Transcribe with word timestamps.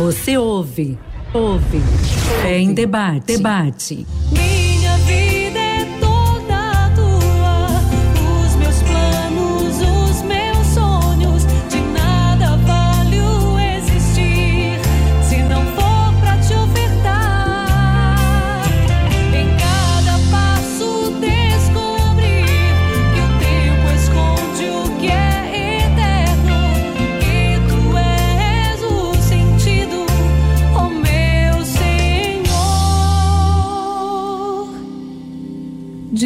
Você 0.00 0.38
ouve, 0.38 0.98
ouve. 1.30 1.78
É 2.42 2.58
em 2.58 2.72
debate, 2.72 3.26
debate. 3.26 4.06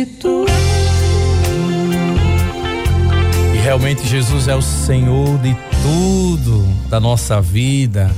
De 0.05 0.07
tudo. 0.07 0.53
E 3.55 3.59
realmente 3.59 4.07
Jesus 4.07 4.49
é 4.49 4.55
o 4.55 4.63
Senhor 4.63 5.39
de 5.39 5.57
tudo 5.83 6.67
da 6.89 7.01
nossa 7.01 7.41
vida. 7.41 8.11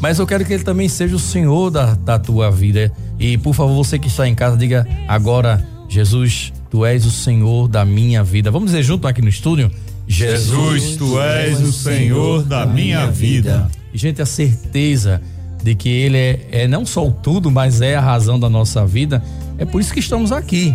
Mas 0.00 0.18
eu 0.18 0.26
quero 0.26 0.44
que 0.44 0.52
Ele 0.52 0.64
também 0.64 0.88
seja 0.88 1.16
o 1.16 1.18
Senhor 1.18 1.70
da, 1.70 1.94
da 1.94 2.18
tua 2.18 2.50
vida. 2.50 2.92
E 3.18 3.36
por 3.38 3.54
favor, 3.54 3.74
você 3.74 3.98
que 3.98 4.08
está 4.08 4.28
em 4.28 4.34
casa, 4.34 4.56
diga 4.56 4.86
agora: 5.08 5.66
Jesus, 5.88 6.52
tu 6.70 6.84
és 6.84 7.04
o 7.04 7.10
Senhor 7.10 7.68
da 7.68 7.84
minha 7.84 8.22
vida. 8.22 8.50
Vamos 8.50 8.70
dizer 8.70 8.82
junto 8.82 9.08
aqui 9.08 9.22
no 9.22 9.28
estúdio? 9.28 9.70
Jesus, 10.06 10.96
tu 10.96 11.18
és 11.18 11.60
o 11.60 11.72
Senhor 11.72 12.42
da 12.42 12.66
minha 12.66 13.06
vida. 13.06 13.68
E, 13.92 13.98
gente, 13.98 14.20
a 14.20 14.26
certeza 14.26 15.22
de 15.62 15.74
que 15.74 15.88
Ele 15.88 16.18
é, 16.18 16.48
é 16.50 16.68
não 16.68 16.84
só 16.84 17.06
o 17.06 17.10
tudo, 17.10 17.50
mas 17.50 17.80
é 17.80 17.96
a 17.96 18.00
razão 18.00 18.38
da 18.38 18.50
nossa 18.50 18.84
vida. 18.84 19.22
É 19.56 19.64
por 19.64 19.80
isso 19.80 19.92
que 19.92 20.00
estamos 20.00 20.32
aqui. 20.32 20.74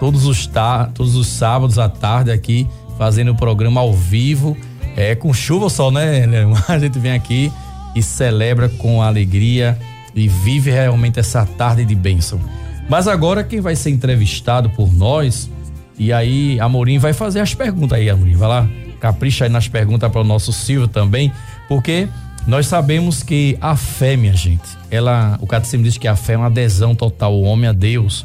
Todos 0.00 0.26
os, 0.26 0.48
todos 0.94 1.16
os 1.16 1.26
sábados 1.26 1.78
à 1.78 1.88
tarde 1.88 2.30
aqui, 2.30 2.66
fazendo 2.96 3.32
o 3.32 3.36
programa 3.36 3.80
ao 3.80 3.92
vivo. 3.92 4.56
É 4.96 5.14
com 5.14 5.32
chuva 5.32 5.64
ou 5.64 5.70
sol, 5.70 5.90
né, 5.90 6.26
Leandro? 6.26 6.62
A 6.68 6.78
gente 6.78 6.98
vem 6.98 7.12
aqui 7.12 7.52
e 7.94 8.02
celebra 8.02 8.68
com 8.68 9.02
alegria 9.02 9.78
e 10.14 10.28
vive 10.28 10.70
realmente 10.70 11.20
essa 11.20 11.44
tarde 11.44 11.84
de 11.84 11.94
bênção. 11.94 12.40
Mas 12.88 13.06
agora 13.06 13.44
quem 13.44 13.60
vai 13.60 13.76
ser 13.76 13.90
entrevistado 13.90 14.70
por 14.70 14.92
nós, 14.92 15.50
e 15.98 16.12
aí 16.12 16.58
Amorim 16.58 16.98
vai 16.98 17.12
fazer 17.12 17.40
as 17.40 17.54
perguntas 17.54 17.98
aí, 17.98 18.08
Amorim, 18.08 18.34
vai 18.34 18.48
lá, 18.48 18.68
capricha 18.98 19.44
aí 19.44 19.50
nas 19.50 19.68
perguntas 19.68 20.10
para 20.10 20.20
o 20.20 20.24
nosso 20.24 20.52
Silvio 20.52 20.88
também, 20.88 21.32
porque 21.68 22.08
nós 22.46 22.66
sabemos 22.66 23.22
que 23.22 23.58
a 23.60 23.76
fé, 23.76 24.16
minha 24.16 24.34
gente, 24.34 24.68
ela, 24.90 25.38
o 25.40 25.46
catecismo 25.46 25.84
diz 25.84 25.98
que 25.98 26.08
a 26.08 26.16
fé 26.16 26.32
é 26.32 26.36
uma 26.36 26.46
adesão 26.46 26.94
total 26.94 27.32
ao 27.32 27.42
homem 27.42 27.68
a 27.68 27.72
Deus. 27.72 28.24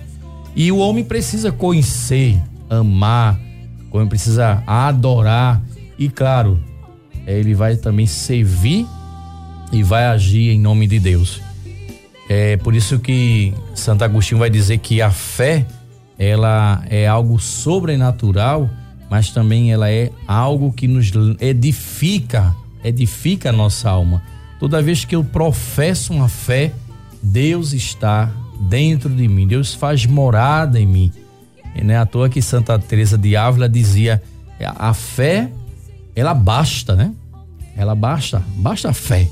E 0.56 0.72
o 0.72 0.78
homem 0.78 1.04
precisa 1.04 1.52
conhecer, 1.52 2.40
amar, 2.70 3.40
o 3.92 3.98
homem 3.98 4.08
precisa 4.08 4.64
adorar 4.68 5.62
e 5.98 6.10
claro, 6.10 6.60
ele 7.26 7.54
vai 7.54 7.76
também 7.76 8.06
servir 8.06 8.86
e 9.72 9.82
vai 9.82 10.06
agir 10.06 10.52
em 10.52 10.60
nome 10.60 10.88
de 10.88 11.00
Deus. 11.00 11.42
É 12.30 12.58
por 12.58 12.76
isso 12.76 13.00
que 13.00 13.54
Santo 13.76 14.04
Agostinho 14.04 14.40
vai 14.40 14.50
dizer 14.50 14.78
que 14.78 15.02
a 15.02 15.12
fé 15.12 15.66
ela 16.18 16.84
é 16.90 17.08
algo 17.08 17.40
sobrenatural, 17.40 18.70
mas 19.10 19.32
também 19.32 19.72
ela 19.72 19.92
é 19.92 20.12
algo 20.28 20.72
que 20.72 20.88
nos 20.88 21.12
edifica, 21.40 22.56
edifica 22.84 23.50
a 23.50 23.54
nossa 23.54 23.90
alma. 23.90 24.22
Toda 24.60 24.82
vez 24.82 25.04
que 25.04 25.16
eu 25.16 25.24
professo 25.24 26.14
uma 26.14 26.30
fé, 26.30 26.72
Deus 27.22 27.74
está 27.74 28.32
dentro 28.70 29.10
de 29.10 29.28
mim, 29.28 29.48
Deus 29.48 29.74
faz 29.74 30.06
morada 30.06 30.80
em 30.80 30.86
mim. 30.86 31.12
E 31.76 31.84
não 31.84 31.94
é 31.94 31.98
à 31.98 32.06
toa 32.06 32.30
que 32.30 32.42
Santa 32.42 32.78
Teresa 32.78 33.18
de 33.18 33.36
Ávila 33.36 33.68
dizia: 33.68 34.22
a 34.60 34.94
fé, 34.94 35.50
ela 36.16 36.34
basta, 36.34 36.96
né? 36.96 37.14
Ela 37.76 37.96
basta, 37.96 38.44
basta 38.58 38.90
a 38.90 38.94
fé. 38.94 39.28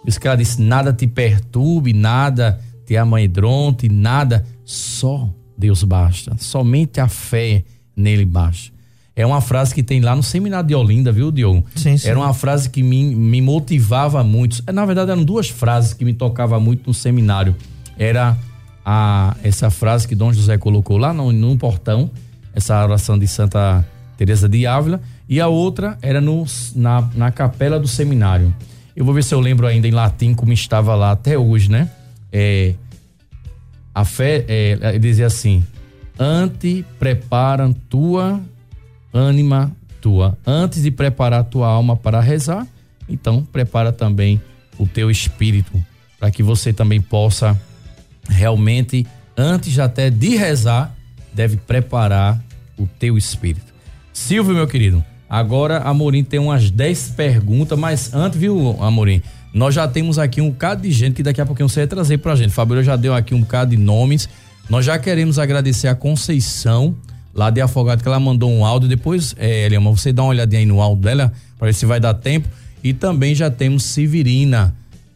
Por 0.00 0.08
isso 0.08 0.20
que 0.20 0.26
ela 0.26 0.36
disse: 0.36 0.60
nada 0.62 0.92
te 0.92 1.06
perturbe, 1.06 1.92
nada 1.92 2.60
te 2.86 2.96
amedronte, 2.96 3.88
nada, 3.88 4.46
só 4.64 5.28
Deus 5.56 5.82
basta. 5.82 6.36
Somente 6.38 7.00
a 7.00 7.08
fé 7.08 7.64
nele 7.96 8.24
basta. 8.24 8.72
É 9.16 9.24
uma 9.24 9.40
frase 9.40 9.72
que 9.72 9.82
tem 9.82 10.00
lá 10.00 10.14
no 10.16 10.24
seminário 10.24 10.66
de 10.66 10.74
Olinda, 10.74 11.12
viu, 11.12 11.30
Diogo? 11.30 11.64
Sim, 11.76 11.96
sim. 11.96 12.08
Era 12.08 12.18
uma 12.18 12.34
frase 12.34 12.68
que 12.68 12.82
me, 12.82 13.14
me 13.14 13.40
motivava 13.40 14.24
muito. 14.24 14.60
Na 14.72 14.84
verdade, 14.84 15.12
eram 15.12 15.22
duas 15.22 15.48
frases 15.48 15.94
que 15.94 16.04
me 16.04 16.12
tocavam 16.12 16.60
muito 16.60 16.88
no 16.88 16.92
seminário. 16.92 17.54
Era 17.96 18.36
a, 18.84 19.36
essa 19.42 19.70
frase 19.70 20.06
que 20.06 20.14
Dom 20.14 20.32
José 20.32 20.58
colocou 20.58 20.98
lá 20.98 21.12
no, 21.12 21.32
no 21.32 21.56
portão, 21.56 22.10
essa 22.54 22.82
oração 22.84 23.18
de 23.18 23.26
Santa 23.26 23.84
Teresa 24.16 24.48
de 24.48 24.66
Ávila, 24.66 25.00
e 25.28 25.40
a 25.40 25.48
outra 25.48 25.98
era 26.02 26.20
no, 26.20 26.44
na, 26.76 27.08
na 27.14 27.32
capela 27.32 27.80
do 27.80 27.88
seminário. 27.88 28.54
Eu 28.94 29.04
vou 29.04 29.14
ver 29.14 29.24
se 29.24 29.34
eu 29.34 29.40
lembro 29.40 29.66
ainda 29.66 29.88
em 29.88 29.90
latim 29.90 30.34
como 30.34 30.52
estava 30.52 30.94
lá 30.94 31.12
até 31.12 31.36
hoje, 31.38 31.70
né? 31.70 31.90
É, 32.32 32.74
a 33.94 34.04
fé, 34.04 34.44
é, 34.46 34.78
ele 34.90 34.98
dizia 34.98 35.26
assim: 35.26 35.64
ante 36.18 36.84
preparam 36.98 37.72
tua 37.72 38.40
ânima 39.12 39.72
tua. 40.00 40.36
Antes 40.46 40.82
de 40.82 40.90
preparar 40.90 41.44
tua 41.44 41.66
alma 41.66 41.96
para 41.96 42.20
rezar, 42.20 42.66
então 43.08 43.42
prepara 43.42 43.92
também 43.92 44.40
o 44.78 44.86
teu 44.86 45.10
espírito, 45.10 45.72
para 46.18 46.30
que 46.30 46.42
você 46.42 46.72
também 46.72 47.00
possa 47.00 47.58
realmente, 48.28 49.06
antes 49.36 49.78
até 49.78 50.10
de 50.10 50.36
rezar, 50.36 50.94
deve 51.32 51.56
preparar 51.56 52.42
o 52.78 52.86
teu 52.86 53.16
espírito. 53.18 53.74
Silvio, 54.12 54.54
meu 54.54 54.66
querido, 54.66 55.04
agora 55.28 55.78
Amorim 55.78 56.22
tem 56.22 56.38
umas 56.38 56.70
10 56.70 57.10
perguntas, 57.16 57.78
mas 57.78 58.14
antes, 58.14 58.38
viu, 58.38 58.76
Amorim? 58.80 59.20
Nós 59.52 59.74
já 59.74 59.86
temos 59.86 60.18
aqui 60.18 60.40
um 60.40 60.50
bocado 60.50 60.82
de 60.82 60.90
gente 60.90 61.14
que 61.14 61.22
daqui 61.22 61.40
a 61.40 61.46
pouquinho 61.46 61.68
você 61.68 61.80
vai 61.80 61.86
trazer 61.86 62.18
pra 62.18 62.34
gente. 62.34 62.50
Fabiola 62.50 62.82
já 62.82 62.96
deu 62.96 63.14
aqui 63.14 63.34
um 63.34 63.40
bocado 63.40 63.70
de 63.70 63.76
nomes. 63.76 64.28
Nós 64.68 64.84
já 64.84 64.98
queremos 64.98 65.38
agradecer 65.38 65.86
a 65.86 65.94
Conceição, 65.94 66.96
lá 67.32 67.50
de 67.50 67.60
Afogado, 67.60 68.02
que 68.02 68.08
ela 68.08 68.18
mandou 68.18 68.50
um 68.50 68.64
áudio. 68.64 68.88
Depois, 68.88 69.32
é, 69.38 69.68
você 69.80 70.12
dá 70.12 70.22
uma 70.22 70.30
olhadinha 70.30 70.58
aí 70.58 70.66
no 70.66 70.80
áudio 70.80 71.04
dela, 71.04 71.32
para 71.56 71.66
ver 71.66 71.72
se 71.72 71.86
vai 71.86 72.00
dar 72.00 72.14
tempo. 72.14 72.48
E 72.82 72.92
também 72.92 73.32
já 73.32 73.48
temos 73.48 73.84
Severina, 73.84 74.74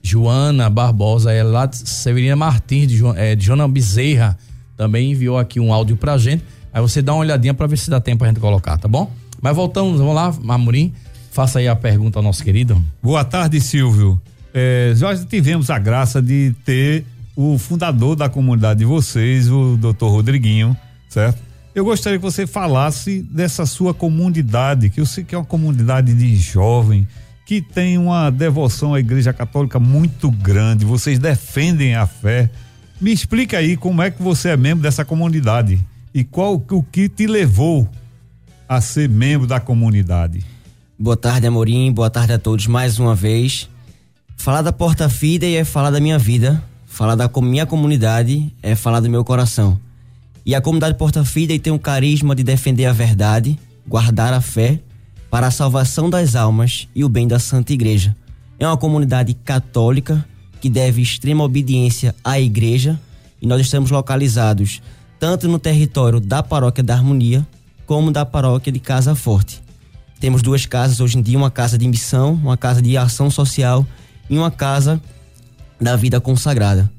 Joana 0.09 0.71
Barbosa, 0.71 1.33
é 1.33 1.43
lá 1.43 1.67
de 1.67 1.77
Severina 1.77 2.35
Martins, 2.37 2.89
de, 2.89 2.97
Jo- 2.97 3.15
é, 3.17 3.35
de 3.37 3.45
Joana 3.45 3.69
Bezerra, 3.69 4.37
também 4.77 5.11
enviou 5.13 5.37
aqui 5.39 5.61
um 5.61 5.73
áudio 5.73 5.97
pra 5.97 6.17
gente. 6.17 6.43
Aí 6.73 6.81
você 6.81 7.03
dá 7.03 7.13
uma 7.13 7.21
olhadinha 7.21 7.53
para 7.55 7.67
ver 7.67 7.77
se 7.77 7.91
dá 7.91 8.01
tempo 8.01 8.19
pra 8.21 8.29
gente 8.29 8.41
colocar, 8.41 8.79
tá 8.79 8.89
bom? 8.89 9.11
Mas 9.41 9.55
voltamos, 9.55 9.99
vamos 9.99 10.15
lá, 10.15 10.35
Amorim, 10.55 10.93
faça 11.31 11.59
aí 11.59 11.69
a 11.69 11.77
pergunta 11.77 12.19
ao 12.19 12.23
nosso 12.23 12.43
querido. 12.43 12.81
Boa 13.03 13.25
tarde, 13.25 13.61
Silvio. 13.61 14.21
É, 14.55 14.95
nós 14.99 15.25
tivemos 15.25 15.71
a 15.71 15.79
graça 15.79 16.21
de 16.23 16.55
ter 16.65 17.05
o 17.37 17.57
fundador 17.59 18.17
da 18.17 18.29
comunidade 18.29 18.81
de 18.81 18.85
vocês, 18.85 19.49
o 19.51 19.77
doutor 19.77 20.11
Rodriguinho, 20.11 20.77
certo? 21.09 21.39
Eu 21.75 21.85
gostaria 21.85 22.19
que 22.19 22.25
você 22.25 22.47
falasse 22.47 23.23
dessa 23.31 23.65
sua 23.67 23.95
comunidade, 23.95 24.91
que 24.91 25.01
eu 25.01 25.07
sei 25.07 25.23
que 25.23 25.35
é 25.35 25.39
uma 25.39 25.45
comunidade 25.45 26.13
de 26.15 26.35
jovem, 26.37 27.07
que 27.49 27.63
tem 27.63 27.97
uma 27.97 28.29
devoção 28.29 28.93
à 28.93 29.01
Igreja 29.01 29.33
Católica 29.33 29.81
muito 29.81 30.31
grande, 30.31 30.85
vocês 30.85 31.19
defendem 31.19 31.95
a 31.95 32.07
fé. 32.07 32.51
Me 33.01 33.11
explica 33.11 33.57
aí 33.57 33.75
como 33.75 34.03
é 34.03 34.11
que 34.11 34.23
você 34.23 34.51
é 34.51 34.57
membro 34.59 34.83
dessa 34.83 35.03
comunidade 35.03 35.81
e 36.13 36.23
qual 36.23 36.63
o 36.71 36.83
que 36.83 37.09
te 37.09 37.27
levou 37.27 37.89
a 38.69 38.83
ser 38.83 39.09
membro 39.09 39.47
da 39.47 39.59
comunidade. 39.59 40.45
Boa 40.99 41.17
tarde, 41.17 41.47
Amorim. 41.47 41.91
Boa 41.91 42.11
tarde 42.11 42.35
a 42.35 42.39
todos 42.39 42.67
mais 42.67 42.99
uma 42.99 43.15
vez. 43.15 43.67
Falar 44.37 44.61
da 44.61 44.71
Porta 44.71 45.09
Fidei 45.09 45.57
é 45.57 45.65
falar 45.65 45.91
da 45.91 46.01
minha 46.01 46.19
vida. 46.19 46.63
Falar 46.85 47.15
da 47.15 47.31
minha 47.41 47.65
comunidade 47.65 48.55
é 48.63 48.75
falar 48.75 49.01
do 49.01 49.09
meu 49.09 49.25
coração. 49.25 49.81
E 50.45 50.55
a 50.55 50.61
comunidade 50.61 50.99
Porta 50.99 51.25
Fidei 51.25 51.59
tem 51.59 51.73
o 51.73 51.79
carisma 51.79 52.35
de 52.35 52.45
defender 52.45 52.85
a 52.85 52.93
verdade, 52.93 53.59
guardar 53.87 54.35
a 54.35 54.43
fé 54.43 54.83
para 55.31 55.47
a 55.47 55.51
salvação 55.51 56.09
das 56.09 56.35
almas 56.35 56.89
e 56.95 57.05
o 57.05 57.09
bem 57.09 57.29
da 57.29 57.39
Santa 57.39 57.73
Igreja. 57.73 58.17
É 58.59 58.67
uma 58.67 58.77
comunidade 58.77 59.35
católica 59.35 60.25
que 60.61 60.69
deve 60.69 61.01
extrema 61.01 61.45
obediência 61.45 62.15
à 62.25 62.41
Igreja 62.41 62.99
e 63.41 63.47
nós 63.47 63.61
estamos 63.61 63.91
localizados 63.91 64.83
tanto 65.19 65.49
no 65.49 65.59
território 65.59 66.21
da 66.21 66.43
Paróquia 66.43 66.83
da 66.83 66.95
Harmonia 66.95 67.47
como 67.87 68.11
da 68.11 68.25
Paróquia 68.25 68.73
de 68.73 68.79
Casa 68.79 69.15
Forte. 69.15 69.63
Temos 70.21 70.43
duas 70.43 70.67
casas 70.67 71.01
hoje 71.01 71.19
em 71.19 71.23
dia, 71.23 71.39
uma 71.39 71.51
casa 71.51 71.79
de 71.79 71.87
missão, 71.87 72.33
uma 72.33 72.57
casa 72.57 72.83
de 72.83 72.97
ação 72.97 73.31
social 73.31 73.87
e 74.29 74.37
uma 74.37 74.51
casa 74.51 75.01
da 75.81 75.95
vida 75.97 76.21
consagrada. 76.21 76.91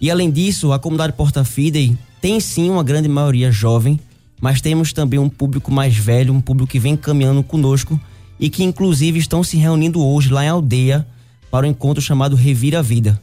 E 0.00 0.10
além 0.10 0.30
disso, 0.30 0.72
a 0.72 0.78
comunidade 0.78 1.12
Porta 1.12 1.44
Fidei 1.44 1.96
tem 2.20 2.40
sim 2.40 2.70
uma 2.70 2.82
grande 2.82 3.08
maioria 3.08 3.52
jovem, 3.52 4.00
mas 4.40 4.60
temos 4.60 4.92
também 4.92 5.18
um 5.18 5.28
público 5.28 5.70
mais 5.72 5.96
velho, 5.96 6.32
um 6.32 6.40
público 6.40 6.70
que 6.70 6.78
vem 6.78 6.96
caminhando 6.96 7.42
conosco 7.42 7.98
e 8.38 8.50
que 8.50 8.62
inclusive 8.62 9.18
estão 9.18 9.42
se 9.42 9.56
reunindo 9.56 10.04
hoje 10.04 10.30
lá 10.30 10.44
em 10.44 10.48
aldeia 10.48 11.06
para 11.50 11.66
o 11.66 11.68
encontro 11.68 12.02
chamado 12.02 12.36
Revira 12.36 12.80
a 12.80 12.82
Vida. 12.82 13.20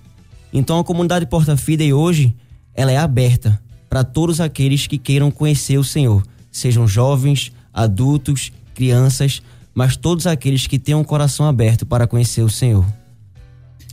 Então 0.54 0.80
a 0.80 0.84
comunidade 0.84 1.26
Porta 1.26 1.56
Fidei 1.58 1.94
hoje, 1.94 2.36
ela 2.74 2.92
é 2.92 2.98
aberta 2.98 3.62
para 3.90 4.04
todos 4.04 4.40
aqueles 4.40 4.88
que 4.88 4.98
queiram 4.98 5.30
conhecer 5.30 5.78
o 5.78 5.84
Senhor, 5.84 6.24
sejam 6.52 6.88
jovens, 6.88 7.52
adultos, 7.74 8.52
crianças, 8.74 9.42
mas 9.74 9.96
todos 9.96 10.28
aqueles 10.28 10.68
que 10.68 10.80
tenham 10.80 11.02
um 11.02 11.04
coração 11.04 11.46
aberto 11.46 11.86
para 11.86 12.08
conhecer 12.08 12.42
o 12.42 12.50
Senhor. 12.50 12.86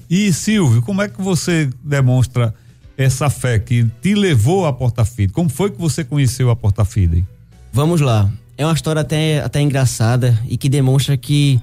E 0.08 0.32
Silvio, 0.32 0.82
como 0.82 1.02
é 1.02 1.08
que 1.08 1.20
você 1.20 1.70
demonstra 1.84 2.54
essa 2.98 3.30
fé 3.30 3.60
que 3.60 3.86
te 4.02 4.14
levou 4.14 4.66
à 4.66 4.72
Porta 4.72 5.04
Fidei? 5.04 5.28
Como 5.28 5.48
foi 5.48 5.70
que 5.70 5.80
você 5.80 6.02
conheceu 6.02 6.50
a 6.50 6.56
Porta 6.56 6.84
Fidei? 6.84 7.24
Vamos 7.72 8.00
lá. 8.00 8.28
É 8.56 8.66
uma 8.66 8.74
história 8.74 9.00
até, 9.00 9.38
até 9.40 9.60
engraçada 9.60 10.36
e 10.48 10.56
que 10.56 10.68
demonstra 10.68 11.16
que 11.16 11.60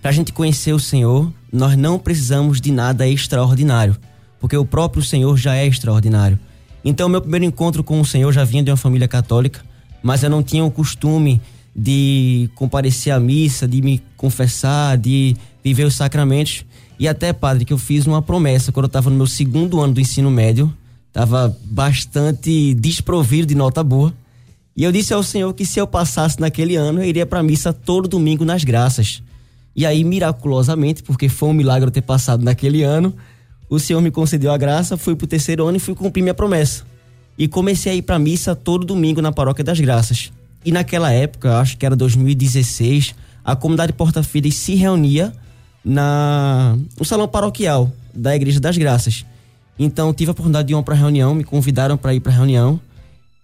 para 0.00 0.10
a 0.10 0.14
gente 0.14 0.32
conhecer 0.32 0.72
o 0.72 0.80
Senhor, 0.80 1.30
nós 1.52 1.76
não 1.76 1.98
precisamos 1.98 2.58
de 2.58 2.72
nada 2.72 3.06
extraordinário, 3.06 3.96
porque 4.40 4.56
o 4.56 4.64
próprio 4.64 5.02
Senhor 5.02 5.36
já 5.36 5.54
é 5.54 5.66
extraordinário. 5.66 6.38
Então, 6.82 7.06
meu 7.06 7.20
primeiro 7.20 7.44
encontro 7.44 7.84
com 7.84 8.00
o 8.00 8.04
Senhor 8.04 8.32
já 8.32 8.44
vinha 8.44 8.62
de 8.62 8.70
uma 8.70 8.76
família 8.76 9.06
católica, 9.06 9.60
mas 10.02 10.22
eu 10.22 10.30
não 10.30 10.42
tinha 10.42 10.64
o 10.64 10.70
costume 10.70 11.42
de 11.76 12.48
comparecer 12.54 13.12
à 13.12 13.20
missa, 13.20 13.68
de 13.68 13.82
me 13.82 14.02
confessar, 14.16 14.96
de 14.96 15.36
viver 15.62 15.84
os 15.84 15.96
sacramentos. 15.96 16.64
E 16.98 17.06
até, 17.06 17.32
padre, 17.32 17.64
que 17.64 17.72
eu 17.72 17.78
fiz 17.78 18.06
uma 18.06 18.20
promessa 18.20 18.72
quando 18.72 18.84
eu 18.84 18.88
estava 18.88 19.08
no 19.08 19.16
meu 19.16 19.26
segundo 19.26 19.80
ano 19.80 19.94
do 19.94 20.00
ensino 20.00 20.30
médio, 20.30 20.72
estava 21.06 21.56
bastante 21.64 22.74
desprovido 22.74 23.46
de 23.46 23.54
nota 23.54 23.84
boa. 23.84 24.12
E 24.76 24.84
eu 24.84 24.90
disse 24.90 25.14
ao 25.14 25.22
Senhor 25.22 25.52
que 25.54 25.64
se 25.64 25.78
eu 25.80 25.86
passasse 25.86 26.40
naquele 26.40 26.76
ano, 26.76 27.00
eu 27.00 27.04
iria 27.04 27.26
para 27.26 27.42
missa 27.42 27.72
todo 27.72 28.08
domingo 28.08 28.44
nas 28.44 28.64
graças. 28.64 29.22
E 29.74 29.86
aí, 29.86 30.02
miraculosamente, 30.02 31.02
porque 31.02 31.28
foi 31.28 31.48
um 31.48 31.52
milagre 31.52 31.86
eu 31.86 31.90
ter 31.92 32.02
passado 32.02 32.44
naquele 32.44 32.82
ano, 32.82 33.14
o 33.70 33.78
Senhor 33.78 34.00
me 34.00 34.10
concedeu 34.10 34.50
a 34.50 34.56
graça, 34.56 34.96
fui 34.96 35.14
pro 35.14 35.26
terceiro 35.26 35.66
ano 35.66 35.76
e 35.76 35.80
fui 35.80 35.94
cumprir 35.94 36.22
minha 36.22 36.34
promessa. 36.34 36.84
E 37.36 37.46
comecei 37.46 37.92
a 37.92 37.94
ir 37.94 38.02
pra 38.02 38.18
missa 38.18 38.56
todo 38.56 38.84
domingo 38.84 39.22
na 39.22 39.30
Paróquia 39.30 39.62
das 39.62 39.78
Graças. 39.78 40.32
E 40.64 40.72
naquela 40.72 41.12
época, 41.12 41.58
acho 41.58 41.76
que 41.76 41.86
era 41.86 41.94
2016, 41.94 43.14
a 43.44 43.54
comunidade 43.54 43.92
Porta 43.92 44.22
Fidei 44.22 44.50
se 44.50 44.74
reunia 44.74 45.32
na 45.88 46.76
no 46.98 47.04
salão 47.04 47.26
paroquial 47.26 47.90
da 48.14 48.36
Igreja 48.36 48.60
das 48.60 48.76
Graças. 48.76 49.24
Então 49.78 50.12
tive 50.12 50.30
a 50.30 50.32
oportunidade 50.32 50.68
de 50.68 50.74
ir 50.74 50.82
para 50.82 50.94
reunião, 50.94 51.34
me 51.34 51.44
convidaram 51.44 51.96
para 51.96 52.12
ir 52.14 52.20
para 52.20 52.32
reunião 52.32 52.78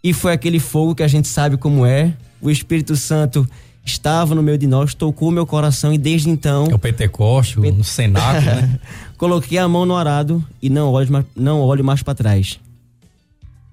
e 0.03 0.13
foi 0.13 0.33
aquele 0.33 0.59
fogo 0.61 0.95
que 0.95 1.03
a 1.03 1.09
gente 1.09 1.27
sabe 1.27 1.57
como 1.57 1.87
é. 1.87 2.13
O 2.43 2.51
Espírito 2.51 2.95
Santo 2.97 3.49
estava 3.85 4.35
no 4.35 4.43
meio 4.43 4.59
de 4.59 4.67
nós, 4.67 4.95
tocou 4.95 5.31
meu 5.31 5.47
coração 5.47 5.93
e 5.95 5.99
desde 5.99 6.29
então 6.29 6.67
É 6.71 6.75
o 6.75 6.79
Pentecoste, 6.79 7.59
Pente- 7.61 7.79
no 7.79 7.85
cenáculo, 7.85 8.45
né? 8.45 8.79
coloquei 9.17 9.57
a 9.59 9.67
mão 9.67 9.87
no 9.87 9.97
arado 9.97 10.45
e 10.61 10.69
não 10.69 10.91
olho 10.93 11.11
mais, 11.11 11.25
não 11.35 11.61
olho 11.61 11.83
mais 11.85 12.03
para 12.03 12.15
trás. 12.15 12.59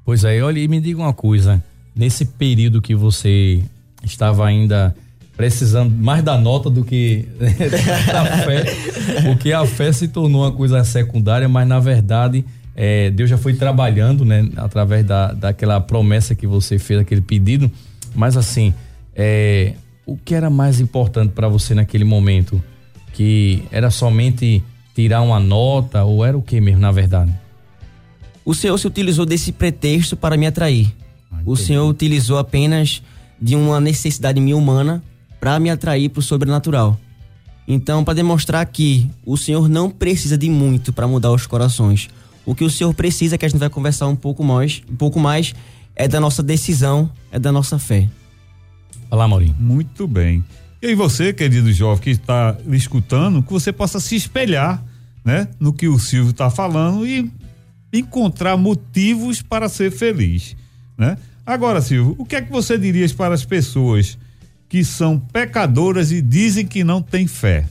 Pois 0.05 0.23
é, 0.23 0.41
olha, 0.41 0.59
e 0.59 0.67
me 0.67 0.79
diga 0.79 0.99
uma 1.01 1.13
coisa. 1.13 1.61
Nesse 1.95 2.23
período 2.25 2.81
que 2.81 2.95
você 2.95 3.63
estava 4.03 4.45
ainda 4.45 4.95
precisando 5.35 5.91
mais 5.95 6.23
da 6.23 6.37
nota 6.37 6.69
do 6.69 6.83
que 6.83 7.27
da 8.11 8.25
fé, 8.43 8.65
porque 9.23 9.51
a 9.51 9.65
fé 9.65 9.91
se 9.91 10.07
tornou 10.07 10.43
uma 10.43 10.51
coisa 10.51 10.83
secundária, 10.83 11.47
mas 11.49 11.67
na 11.67 11.79
verdade 11.79 12.45
é, 12.75 13.09
Deus 13.11 13.29
já 13.29 13.37
foi 13.37 13.53
trabalhando, 13.53 14.23
né, 14.23 14.49
através 14.55 15.05
da, 15.05 15.33
daquela 15.33 15.79
promessa 15.79 16.35
que 16.35 16.47
você 16.47 16.79
fez, 16.79 16.99
aquele 16.99 17.21
pedido. 17.21 17.69
Mas 18.15 18.37
assim, 18.37 18.73
é, 19.15 19.73
o 20.05 20.17
que 20.17 20.33
era 20.33 20.49
mais 20.49 20.79
importante 20.79 21.31
para 21.33 21.47
você 21.47 21.73
naquele 21.75 22.03
momento? 22.03 22.61
Que 23.13 23.63
era 23.71 23.91
somente 23.91 24.63
tirar 24.95 25.21
uma 25.21 25.39
nota 25.39 26.03
ou 26.03 26.25
era 26.25 26.37
o 26.37 26.41
que 26.41 26.59
mesmo, 26.61 26.81
na 26.81 26.91
verdade? 26.91 27.31
O 28.43 28.55
Senhor 28.55 28.77
se 28.77 28.87
utilizou 28.87 29.25
desse 29.25 29.51
pretexto 29.51 30.15
para 30.15 30.35
me 30.35 30.47
atrair. 30.47 30.91
o 31.45 31.55
Senhor 31.55 31.87
utilizou 31.87 32.37
apenas 32.37 33.01
de 33.41 33.55
uma 33.55 33.79
necessidade 33.79 34.39
minha 34.39 34.57
humana 34.57 35.03
para 35.41 35.59
me 35.59 35.71
atrair 35.71 36.07
para 36.07 36.19
o 36.19 36.23
sobrenatural. 36.23 36.99
Então, 37.67 38.03
para 38.03 38.13
demonstrar 38.13 38.63
que 38.67 39.09
o 39.25 39.35
Senhor 39.35 39.67
não 39.67 39.89
precisa 39.89 40.37
de 40.37 40.47
muito 40.49 40.93
para 40.93 41.07
mudar 41.07 41.31
os 41.31 41.47
corações. 41.47 42.09
O 42.45 42.53
que 42.53 42.63
o 42.63 42.69
Senhor 42.69 42.93
precisa, 42.93 43.39
que 43.39 43.45
a 43.45 43.49
gente 43.49 43.59
vai 43.59 43.69
conversar 43.69 44.07
um 44.07 44.15
pouco 44.15 44.43
mais, 44.43 44.83
um 44.89 44.95
pouco 44.95 45.19
mais, 45.19 45.55
é 45.95 46.07
da 46.07 46.19
nossa 46.19 46.43
decisão, 46.43 47.09
é 47.31 47.39
da 47.39 47.51
nossa 47.51 47.79
fé. 47.79 48.07
Fala, 49.09 49.27
Maurinho. 49.27 49.55
Muito 49.59 50.07
bem. 50.07 50.45
E 50.79 50.87
aí 50.87 50.95
você, 50.95 51.33
querido 51.33 51.71
jovem 51.73 52.03
que 52.03 52.09
está 52.11 52.55
escutando, 52.69 53.41
que 53.41 53.51
você 53.51 53.73
possa 53.73 53.99
se 53.99 54.15
espelhar, 54.15 54.83
né, 55.25 55.47
no 55.59 55.73
que 55.73 55.87
o 55.87 55.97
Silvio 55.97 56.31
está 56.31 56.49
falando 56.49 57.05
e 57.05 57.31
encontrar 57.91 58.57
motivos 58.57 59.41
para 59.41 59.67
ser 59.67 59.91
feliz, 59.91 60.55
né? 60.97 61.17
Agora, 61.45 61.81
Silvio, 61.81 62.15
o 62.17 62.25
que 62.25 62.35
é 62.35 62.41
que 62.41 62.51
você 62.51 62.77
diria 62.77 63.07
para 63.09 63.33
as 63.33 63.43
pessoas 63.43 64.17
que 64.71 64.85
são 64.85 65.19
pecadoras 65.19 66.13
e 66.13 66.21
dizem 66.21 66.65
que 66.65 66.81
não 66.81 67.01
têm 67.01 67.27
fé? 67.27 67.65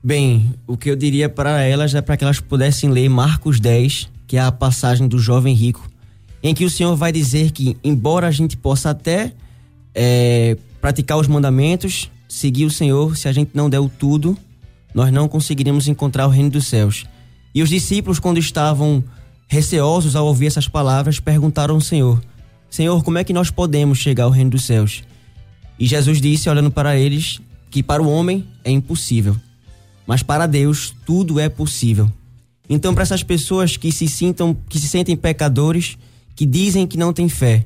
Bem, 0.00 0.54
o 0.68 0.76
que 0.76 0.88
eu 0.88 0.94
diria 0.94 1.28
para 1.28 1.62
elas 1.62 1.96
é 1.96 2.00
para 2.00 2.16
que 2.16 2.22
elas 2.22 2.38
pudessem 2.38 2.90
ler 2.90 3.08
Marcos 3.08 3.58
10, 3.58 4.08
que 4.24 4.36
é 4.36 4.40
a 4.40 4.52
passagem 4.52 5.08
do 5.08 5.18
jovem 5.18 5.52
rico, 5.52 5.90
em 6.40 6.54
que 6.54 6.64
o 6.64 6.70
Senhor 6.70 6.94
vai 6.94 7.10
dizer 7.10 7.50
que, 7.50 7.76
embora 7.82 8.28
a 8.28 8.30
gente 8.30 8.56
possa 8.56 8.90
até 8.90 9.32
é, 9.92 10.56
praticar 10.80 11.18
os 11.18 11.26
mandamentos, 11.26 12.08
seguir 12.28 12.66
o 12.66 12.70
Senhor, 12.70 13.16
se 13.16 13.26
a 13.26 13.32
gente 13.32 13.50
não 13.52 13.68
der 13.68 13.80
o 13.80 13.88
tudo, 13.88 14.38
nós 14.94 15.12
não 15.12 15.26
conseguiríamos 15.26 15.88
encontrar 15.88 16.28
o 16.28 16.30
reino 16.30 16.50
dos 16.50 16.68
céus. 16.68 17.04
E 17.52 17.64
os 17.64 17.68
discípulos, 17.68 18.20
quando 18.20 18.38
estavam 18.38 19.02
receosos 19.48 20.14
ao 20.14 20.24
ouvir 20.24 20.46
essas 20.46 20.68
palavras, 20.68 21.18
perguntaram 21.18 21.74
ao 21.74 21.80
Senhor: 21.80 22.22
Senhor, 22.70 23.02
como 23.02 23.18
é 23.18 23.24
que 23.24 23.32
nós 23.32 23.50
podemos 23.50 23.98
chegar 23.98 24.22
ao 24.22 24.30
reino 24.30 24.50
dos 24.50 24.64
céus? 24.64 25.02
E 25.78 25.86
Jesus 25.86 26.20
disse, 26.20 26.48
olhando 26.50 26.70
para 26.70 26.96
eles, 26.96 27.40
que 27.70 27.82
para 27.82 28.02
o 28.02 28.08
homem 28.08 28.46
é 28.64 28.70
impossível, 28.70 29.36
mas 30.06 30.22
para 30.22 30.46
Deus 30.46 30.94
tudo 31.06 31.38
é 31.38 31.48
possível. 31.48 32.10
Então, 32.68 32.92
para 32.94 33.02
essas 33.02 33.22
pessoas 33.22 33.76
que 33.76 33.90
se 33.90 34.08
sintam, 34.08 34.56
que 34.68 34.78
se 34.78 34.88
sentem 34.88 35.16
pecadores, 35.16 35.96
que 36.34 36.44
dizem 36.44 36.86
que 36.86 36.98
não 36.98 37.12
têm 37.12 37.28
fé, 37.28 37.64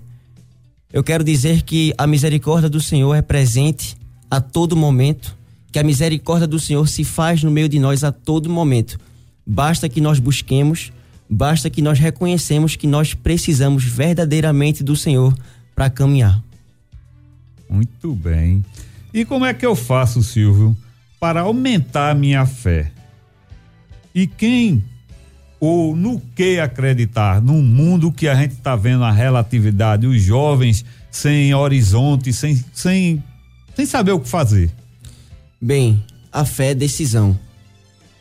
eu 0.93 1.03
quero 1.03 1.25
dizer 1.25 1.63
que 1.63 1.95
a 1.97 2.07
misericórdia 2.07 2.69
do 2.69 2.81
Senhor 2.81 3.15
é 3.15 3.23
presente 3.23 3.97
a 4.31 4.41
todo 4.41 4.77
momento, 4.77 5.37
que 5.73 5.79
a 5.79 5.83
misericórdia 5.83 6.47
do 6.47 6.61
Senhor 6.61 6.87
se 6.87 7.03
faz 7.03 7.43
no 7.43 7.51
meio 7.51 7.69
de 7.69 7.79
nós 7.79 8.05
a 8.05 8.13
todo 8.13 8.51
momento. 8.51 9.01
Basta 9.45 9.89
que 9.89 10.01
nós 10.01 10.19
busquemos, 10.19 10.93
basta 11.29 11.71
que 11.71 11.81
nós 11.81 11.99
reconhecemos 11.99 12.77
que 12.77 12.87
nós 12.87 13.15
precisamos 13.15 13.85
verdadeiramente 13.85 14.85
do 14.85 14.95
Senhor 14.95 15.35
para 15.75 15.89
caminhar. 15.89 16.43
Muito 17.73 18.15
bem. 18.15 18.63
E 19.15 19.25
como 19.25 19.47
é 19.47 19.55
que 19.55 19.65
eu 19.65 19.75
faço, 19.75 20.23
Silvio, 20.23 20.77
para 21.19 21.41
aumentar 21.41 22.11
a 22.11 22.15
minha 22.15 22.45
fé? 22.45 22.93
E 24.15 24.27
quem 24.27 24.85
ou 25.59 25.95
no 25.95 26.21
que 26.35 26.59
acreditar 26.59 27.41
num 27.41 27.63
mundo 27.63 28.11
que 28.11 28.29
a 28.29 28.35
gente 28.35 28.53
está 28.53 28.75
vendo 28.75 29.05
a 29.05 29.13
relatividade, 29.13 30.07
os 30.07 30.21
jovens 30.21 30.85
sem 31.11 31.55
horizonte, 31.55 32.33
sem, 32.33 32.63
sem, 32.73 33.23
sem 33.75 33.87
saber 33.87 34.13
o 34.13 34.21
que 34.21 34.29
fazer? 34.29 34.71
Bem, 35.61 36.03
a 36.33 36.45
fé 36.45 36.71
é 36.71 36.75
decisão. 36.75 37.39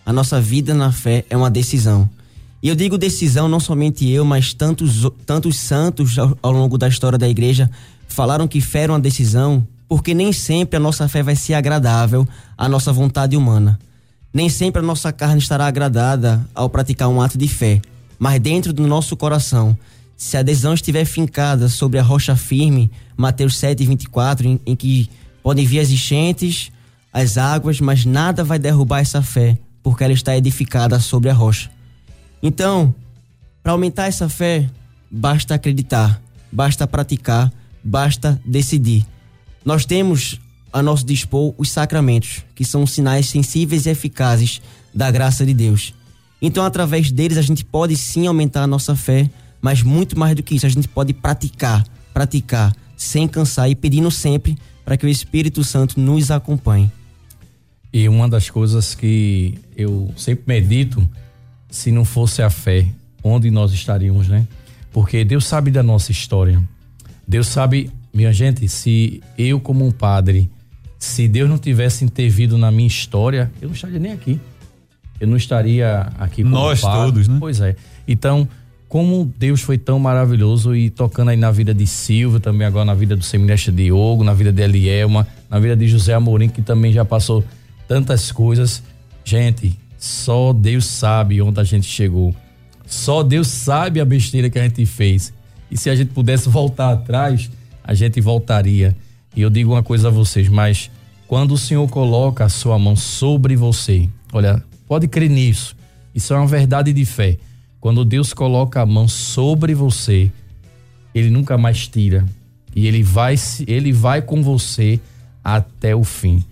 A 0.05 0.13
nossa 0.13 0.39
vida 0.39 0.73
na 0.73 0.91
fé 0.91 1.25
é 1.29 1.35
uma 1.35 1.49
decisão. 1.49 2.07
E 2.61 2.69
eu 2.69 2.75
digo 2.75 2.97
decisão 2.97 3.49
não 3.49 3.59
somente 3.59 4.07
eu, 4.07 4.23
mas 4.23 4.53
tantos, 4.53 5.09
tantos 5.25 5.59
santos 5.59 6.19
ao, 6.19 6.37
ao 6.43 6.51
longo 6.51 6.77
da 6.77 6.87
história 6.87 7.17
da 7.17 7.27
igreja 7.27 7.69
falaram 8.11 8.47
que 8.47 8.61
fé 8.61 8.81
era 8.81 8.93
uma 8.93 8.99
decisão, 8.99 9.67
porque 9.87 10.13
nem 10.13 10.31
sempre 10.31 10.77
a 10.77 10.79
nossa 10.79 11.07
fé 11.07 11.21
vai 11.21 11.35
ser 11.35 11.53
agradável 11.53 12.27
à 12.57 12.69
nossa 12.69 12.93
vontade 12.93 13.35
humana. 13.35 13.79
Nem 14.33 14.47
sempre 14.47 14.79
a 14.79 14.85
nossa 14.85 15.11
carne 15.11 15.39
estará 15.39 15.67
agradada 15.67 16.45
ao 16.55 16.69
praticar 16.69 17.09
um 17.09 17.21
ato 17.21 17.37
de 17.37 17.47
fé, 17.47 17.81
mas 18.17 18.39
dentro 18.39 18.71
do 18.71 18.87
nosso 18.87 19.17
coração, 19.17 19.77
se 20.15 20.37
a 20.37 20.43
decisão 20.43 20.73
estiver 20.73 21.03
fincada 21.03 21.67
sobre 21.67 21.99
a 21.99 22.03
rocha 22.03 22.35
firme, 22.35 22.91
Mateus 23.17 23.57
7, 23.57 23.83
24, 23.85 24.47
em, 24.47 24.59
em 24.65 24.75
que 24.75 25.09
podem 25.43 25.65
vir 25.65 25.79
as 25.79 25.89
enchentes, 25.89 26.71
as 27.11 27.37
águas, 27.37 27.81
mas 27.81 28.05
nada 28.05 28.43
vai 28.43 28.57
derrubar 28.57 28.99
essa 28.99 29.21
fé, 29.21 29.57
porque 29.83 30.03
ela 30.03 30.13
está 30.13 30.37
edificada 30.37 30.99
sobre 30.99 31.29
a 31.29 31.33
rocha. 31.33 31.69
Então, 32.41 32.93
para 33.61 33.73
aumentar 33.73 34.05
essa 34.05 34.29
fé, 34.29 34.69
basta 35.09 35.55
acreditar, 35.55 36.21
basta 36.51 36.87
praticar, 36.87 37.51
basta 37.83 38.41
decidir. 38.45 39.05
Nós 39.63 39.85
temos 39.85 40.39
a 40.73 40.81
nosso 40.81 41.05
dispor 41.05 41.53
os 41.57 41.69
sacramentos, 41.69 42.43
que 42.55 42.63
são 42.63 42.85
sinais 42.87 43.27
sensíveis 43.27 43.85
e 43.85 43.89
eficazes 43.89 44.61
da 44.93 45.11
graça 45.11 45.45
de 45.45 45.53
Deus. 45.53 45.93
Então, 46.41 46.63
através 46.63 47.11
deles, 47.11 47.37
a 47.37 47.41
gente 47.41 47.63
pode 47.63 47.95
sim 47.95 48.25
aumentar 48.25 48.63
a 48.63 48.67
nossa 48.67 48.95
fé, 48.95 49.29
mas 49.61 49.83
muito 49.83 50.17
mais 50.17 50.35
do 50.35 50.41
que 50.41 50.55
isso, 50.55 50.65
a 50.65 50.69
gente 50.69 50.87
pode 50.87 51.13
praticar, 51.13 51.85
praticar, 52.13 52.75
sem 52.97 53.27
cansar 53.27 53.69
e 53.69 53.75
pedindo 53.75 54.09
sempre 54.09 54.57
para 54.83 54.97
que 54.97 55.05
o 55.05 55.09
Espírito 55.09 55.63
Santo 55.63 55.99
nos 55.99 56.31
acompanhe. 56.31 56.91
E 57.93 58.07
uma 58.07 58.27
das 58.27 58.49
coisas 58.49 58.95
que 58.95 59.59
eu 59.75 60.11
sempre 60.15 60.43
medito, 60.47 61.07
se 61.69 61.91
não 61.91 62.05
fosse 62.05 62.41
a 62.41 62.49
fé, 62.49 62.87
onde 63.23 63.51
nós 63.51 63.73
estaríamos, 63.73 64.27
né? 64.27 64.47
Porque 64.91 65.23
Deus 65.23 65.45
sabe 65.45 65.71
da 65.71 65.83
nossa 65.83 66.11
história. 66.11 66.61
Deus 67.31 67.47
sabe, 67.47 67.89
minha 68.13 68.33
gente, 68.33 68.67
se 68.67 69.23
eu 69.37 69.57
como 69.57 69.87
um 69.87 69.89
padre, 69.89 70.49
se 70.99 71.29
Deus 71.29 71.49
não 71.49 71.57
tivesse 71.57 72.03
intervido 72.03 72.57
na 72.57 72.69
minha 72.69 72.89
história, 72.89 73.49
eu 73.61 73.69
não 73.69 73.73
estaria 73.73 73.99
nem 73.99 74.11
aqui. 74.11 74.37
Eu 75.17 75.29
não 75.29 75.37
estaria 75.37 76.09
aqui 76.19 76.43
como 76.43 76.53
Nós 76.53 76.81
padre. 76.81 76.99
todos, 76.99 77.27
né? 77.29 77.37
Pois 77.39 77.61
é. 77.61 77.77
Então, 78.05 78.45
como 78.89 79.31
Deus 79.39 79.61
foi 79.61 79.77
tão 79.77 79.97
maravilhoso 79.97 80.75
e 80.75 80.89
tocando 80.89 81.29
aí 81.29 81.37
na 81.37 81.51
vida 81.51 81.73
de 81.73 81.87
Silvio, 81.87 82.37
também 82.37 82.67
agora 82.67 82.83
na 82.83 82.93
vida 82.93 83.15
do 83.15 83.23
seminarista 83.23 83.71
Diogo, 83.71 84.25
na 84.25 84.33
vida 84.33 84.51
de 84.51 84.61
Elielma, 84.61 85.25
na 85.49 85.57
vida 85.57 85.77
de 85.77 85.87
José 85.87 86.13
Amorim, 86.13 86.49
que 86.49 86.61
também 86.61 86.91
já 86.91 87.05
passou 87.05 87.45
tantas 87.87 88.29
coisas. 88.29 88.83
Gente, 89.23 89.79
só 89.97 90.51
Deus 90.51 90.85
sabe 90.85 91.41
onde 91.41 91.61
a 91.61 91.63
gente 91.63 91.87
chegou. 91.87 92.35
Só 92.85 93.23
Deus 93.23 93.47
sabe 93.47 94.01
a 94.01 94.05
besteira 94.05 94.49
que 94.49 94.59
a 94.59 94.63
gente 94.63 94.85
fez. 94.85 95.31
E 95.71 95.77
se 95.77 95.89
a 95.89 95.95
gente 95.95 96.09
pudesse 96.09 96.49
voltar 96.49 96.91
atrás, 96.91 97.49
a 97.81 97.93
gente 97.93 98.19
voltaria. 98.19 98.95
E 99.35 99.41
eu 99.41 99.49
digo 99.49 99.71
uma 99.71 99.81
coisa 99.81 100.09
a 100.09 100.11
vocês, 100.11 100.49
mas 100.49 100.91
quando 101.27 101.53
o 101.53 101.57
Senhor 101.57 101.87
coloca 101.89 102.43
a 102.43 102.49
sua 102.49 102.77
mão 102.77 102.95
sobre 102.95 103.55
você, 103.55 104.09
olha, 104.33 104.61
pode 104.85 105.07
crer 105.07 105.29
nisso. 105.29 105.75
Isso 106.13 106.33
é 106.33 106.37
uma 106.37 106.45
verdade 106.45 106.91
de 106.91 107.05
fé. 107.05 107.37
Quando 107.79 108.03
Deus 108.03 108.33
coloca 108.33 108.81
a 108.81 108.85
mão 108.85 109.07
sobre 109.07 109.73
você, 109.73 110.29
ele 111.15 111.29
nunca 111.29 111.57
mais 111.57 111.87
tira. 111.87 112.25
E 112.75 112.85
ele 112.85 113.01
vai 113.01 113.35
ele 113.65 113.93
vai 113.93 114.21
com 114.21 114.43
você 114.43 114.99
até 115.43 115.95
o 115.95 116.03
fim. 116.03 116.43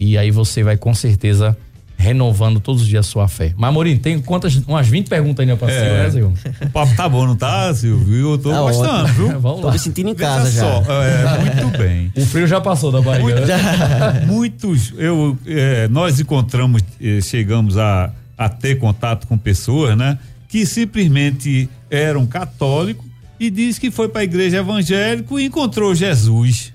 E 0.00 0.16
aí 0.16 0.30
você 0.30 0.62
vai 0.62 0.76
com 0.76 0.94
certeza 0.94 1.56
renovando 2.02 2.58
todos 2.60 2.82
os 2.82 2.88
dias 2.88 3.06
a 3.06 3.08
sua 3.08 3.28
fé. 3.28 3.54
Mas 3.56 3.68
Amorim, 3.70 3.96
tem 3.96 4.20
quantas 4.20 4.54
umas 4.66 4.86
20 4.88 5.08
perguntas 5.08 5.42
ainda 5.42 5.56
pra 5.56 5.70
É. 5.70 5.78
Silvio, 5.78 5.94
né, 6.02 6.10
Silvio? 6.10 6.66
O 6.66 6.70
papo 6.70 6.94
tá 6.96 7.08
bom, 7.08 7.26
não 7.26 7.36
tá, 7.36 7.72
Silvio? 7.74 8.32
Eu 8.32 8.38
tô 8.38 8.50
Tá 8.50 8.60
gostando, 8.60 9.04
ótimo. 9.04 9.28
viu? 9.28 9.40
Vamos 9.40 9.60
Tô 9.60 9.66
lá. 9.68 9.72
me 9.72 9.78
sentindo 9.78 10.10
em 10.10 10.14
Veja 10.14 10.28
casa 10.30 10.50
já. 10.50 10.60
só, 10.60 10.82
é, 11.02 11.54
muito 11.54 11.78
bem. 11.78 12.12
O 12.16 12.26
frio 12.26 12.46
já 12.46 12.60
passou 12.60 12.90
da 12.92 13.00
barriga. 13.00 13.46
né? 13.46 14.24
Muitos, 14.26 14.92
eu, 14.98 15.38
é, 15.46 15.88
nós 15.88 16.18
encontramos, 16.20 16.82
eh, 17.00 17.20
chegamos 17.22 17.78
a, 17.78 18.10
a 18.36 18.48
ter 18.48 18.78
contato 18.78 19.26
com 19.26 19.38
pessoas, 19.38 19.96
né? 19.96 20.18
Que 20.48 20.66
simplesmente 20.66 21.68
eram 21.90 22.26
católicos 22.26 23.06
e 23.40 23.48
diz 23.50 23.78
que 23.78 23.90
foi 23.90 24.08
para 24.08 24.20
a 24.20 24.24
igreja 24.24 24.58
evangélica 24.58 25.34
e 25.40 25.44
encontrou 25.46 25.94
Jesus, 25.94 26.72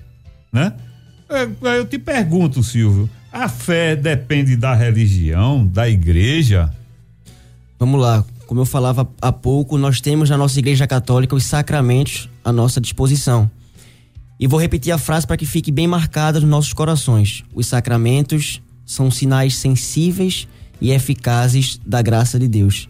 né? 0.52 0.72
É, 1.30 1.46
Eu 1.78 1.84
te 1.84 1.98
pergunto, 1.98 2.62
Silvio, 2.62 3.08
a 3.32 3.48
fé 3.48 3.94
depende 3.94 4.56
da 4.56 4.74
religião, 4.74 5.66
da 5.66 5.88
igreja? 5.88 6.72
Vamos 7.78 8.00
lá. 8.00 8.24
Como 8.46 8.60
eu 8.60 8.66
falava 8.66 9.06
há 9.20 9.30
pouco, 9.30 9.76
nós 9.76 10.00
temos 10.00 10.30
na 10.30 10.36
nossa 10.38 10.58
Igreja 10.58 10.86
Católica 10.86 11.36
os 11.36 11.44
sacramentos 11.44 12.30
à 12.42 12.50
nossa 12.50 12.80
disposição. 12.80 13.50
E 14.40 14.46
vou 14.46 14.58
repetir 14.58 14.92
a 14.92 14.98
frase 14.98 15.26
para 15.26 15.36
que 15.36 15.44
fique 15.44 15.70
bem 15.70 15.86
marcada 15.86 16.40
nos 16.40 16.48
nossos 16.48 16.72
corações. 16.72 17.44
Os 17.54 17.66
sacramentos 17.66 18.62
são 18.86 19.10
sinais 19.10 19.56
sensíveis 19.56 20.48
e 20.80 20.92
eficazes 20.92 21.78
da 21.84 22.00
graça 22.00 22.38
de 22.38 22.48
Deus. 22.48 22.88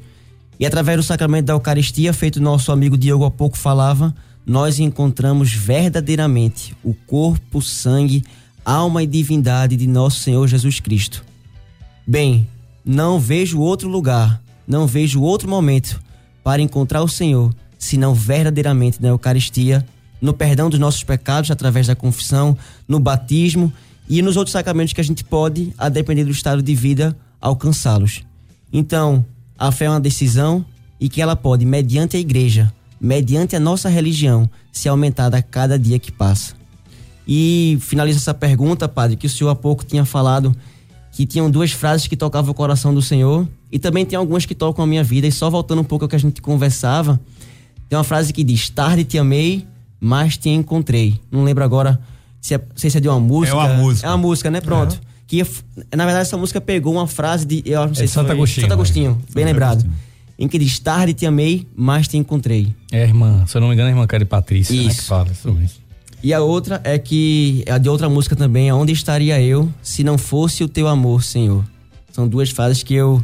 E 0.61 0.67
através 0.67 0.97
do 0.99 1.03
sacramento 1.03 1.47
da 1.47 1.55
Eucaristia, 1.55 2.13
feito 2.13 2.41
nosso 2.41 2.71
amigo 2.71 2.97
Diogo 2.97 3.25
há 3.25 3.31
pouco 3.31 3.59
falava, 3.59 4.15
nós 4.47 4.79
encontramos 4.79 5.53
verdadeiramente 5.53 6.77
o 6.85 6.95
corpo, 6.95 7.61
sangue, 7.61 8.25
alma 8.69 9.03
e 9.03 9.07
divindade 9.07 9.77
de 9.77 9.87
nosso 9.87 10.21
Senhor 10.21 10.47
Jesus 10.47 10.79
Cristo. 10.79 11.25
Bem, 12.07 12.47
não 12.85 13.19
vejo 13.19 13.61
outro 13.61 13.89
lugar, 13.89 14.43
não 14.67 14.87
vejo 14.87 15.23
outro 15.23 15.49
momento 15.49 15.99
para 16.45 16.61
encontrar 16.61 17.03
o 17.03 17.09
Senhor, 17.09 17.55
senão 17.79 18.13
verdadeiramente 18.13 19.01
na 19.01 19.09
Eucaristia, 19.09 19.87
no 20.21 20.35
perdão 20.35 20.69
dos 20.69 20.79
nossos 20.79 21.03
pecados 21.03 21.51
através 21.51 21.87
da 21.87 21.97
confissão, 21.97 22.59
no 22.87 23.01
batismo 23.01 23.73
e 24.07 24.21
nos 24.21 24.37
outros 24.37 24.53
sacramentos 24.53 24.93
que 24.93 25.01
a 25.01 25.05
gente 25.05 25.25
pode, 25.25 25.73
a 25.79 25.89
depender 25.89 26.25
do 26.25 26.31
estado 26.31 26.63
de 26.63 26.75
vida, 26.75 27.17
alcançá-los. 27.41 28.23
Então, 28.71 29.25
a 29.59 29.73
fé 29.73 29.87
é 29.87 29.91
uma 29.91 29.99
decisão 29.99 30.63
e 31.01 31.09
que 31.09 31.23
ela 31.23 31.35
pode, 31.35 31.65
mediante 31.65 32.19
a 32.19 32.21
igreja, 32.21 32.71
mediante 33.01 33.57
a 33.57 33.61
nossa 33.61 33.89
religião, 33.89 34.49
ser 34.71 34.91
aumentada 34.91 35.39
a 35.39 35.43
cada 35.43 35.79
dia 35.79 35.99
que 35.99 36.13
passa. 36.13 36.58
E 37.29 37.77
finaliza 37.83 38.19
essa 38.19 38.33
pergunta, 38.33 38.89
padre, 38.89 39.15
que 39.15 39.27
o 39.27 39.31
senhor 39.31 39.51
há 39.51 39.55
pouco 39.55 39.85
tinha 39.85 40.07
falado 40.07 40.57
que 41.13 41.27
tinham 41.27 41.51
duas 41.51 41.73
frases 41.73 42.07
que 42.07 42.17
tocavam 42.17 42.53
o 42.53 42.55
coração 42.55 42.95
do 42.95 43.03
Senhor 43.03 43.47
e 43.73 43.79
também 43.79 44.07
tem 44.07 44.17
algumas 44.17 44.47
que 44.47 44.55
tocam 44.55 44.85
a 44.85 44.87
minha 44.87 45.03
vida. 45.03 45.27
E 45.27 45.33
só 45.33 45.51
voltando 45.51 45.81
um 45.81 45.85
pouco 45.85 46.05
ao 46.05 46.09
que 46.09 46.15
a 46.15 46.19
gente 46.19 46.41
conversava, 46.41 47.19
tem 47.89 47.99
uma 47.99 48.05
frase 48.05 48.33
que 48.33 48.45
diz: 48.45 48.71
Tarde 48.71 49.03
te 49.03 49.19
amei, 49.19 49.67
mas 50.01 50.37
te 50.37 50.49
encontrei. 50.49 51.21
Não 51.31 51.43
lembro 51.43 51.65
agora 51.65 52.01
se 52.41 52.55
é, 52.55 52.61
sei 52.77 52.89
se 52.89 52.99
é 52.99 53.01
de 53.01 53.09
uma 53.09 53.19
música. 53.19 53.57
uma 53.57 53.69
música. 53.75 54.07
É 54.07 54.11
uma 54.11 54.17
música, 54.17 54.51
né? 54.51 54.61
Pronto. 54.61 55.01
Que 55.27 55.45
na 55.95 56.05
verdade 56.05 56.23
essa 56.23 56.37
música 56.37 56.61
pegou 56.61 56.95
uma 56.95 57.07
frase 57.09 57.45
de. 57.45 57.63
Eu 57.67 57.87
não 57.87 57.95
sei 57.95 58.05
É 58.05 58.07
se 58.07 58.15
Santo 58.15 58.31
Agostinho, 58.31 58.63
Santo 58.63 58.71
né? 58.71 58.75
Agostinho, 58.75 59.15
bem 59.15 59.25
Santo 59.27 59.53
lembrado. 59.53 59.81
Agostinho. 59.81 59.95
Em 60.39 60.47
que 60.47 60.57
diz: 60.57 60.79
Tarde 60.79 61.15
te 61.15 61.27
amei, 61.27 61.67
mas 61.75 62.07
te 62.07 62.17
encontrei. 62.17 62.73
É, 62.93 63.03
irmã, 63.03 63.45
se 63.47 63.57
eu 63.57 63.61
não 63.61 63.69
me 63.69 63.75
engano, 63.75 63.89
é 63.89 63.93
a 63.93 63.95
irmã 63.95 64.07
Cari 64.07 64.25
Patrícia, 64.25 64.75
né, 64.75 64.85
que 64.85 64.89
Isso. 64.89 65.03
fala 65.03 65.35
sobre 65.35 65.65
isso. 65.65 65.88
E 66.23 66.35
a 66.35 66.41
outra 66.41 66.81
é 66.85 66.99
que 66.99 67.63
é 67.67 67.73
a 67.73 67.79
de 67.79 67.89
outra 67.89 68.09
música 68.09 68.35
também, 68.35 68.73
Onde 68.73 68.93
estaria 68.93 69.41
eu 69.41 69.73
se 69.83 70.03
não 70.03 70.19
fosse 70.19 70.65
o 70.65 70.69
teu 70.69 70.89
amor, 70.89 71.23
Senhor? 71.23 71.65
São 72.13 72.27
duas 72.27 72.51
frases 72.51 72.83
que 72.83 72.95
eu 72.95 73.23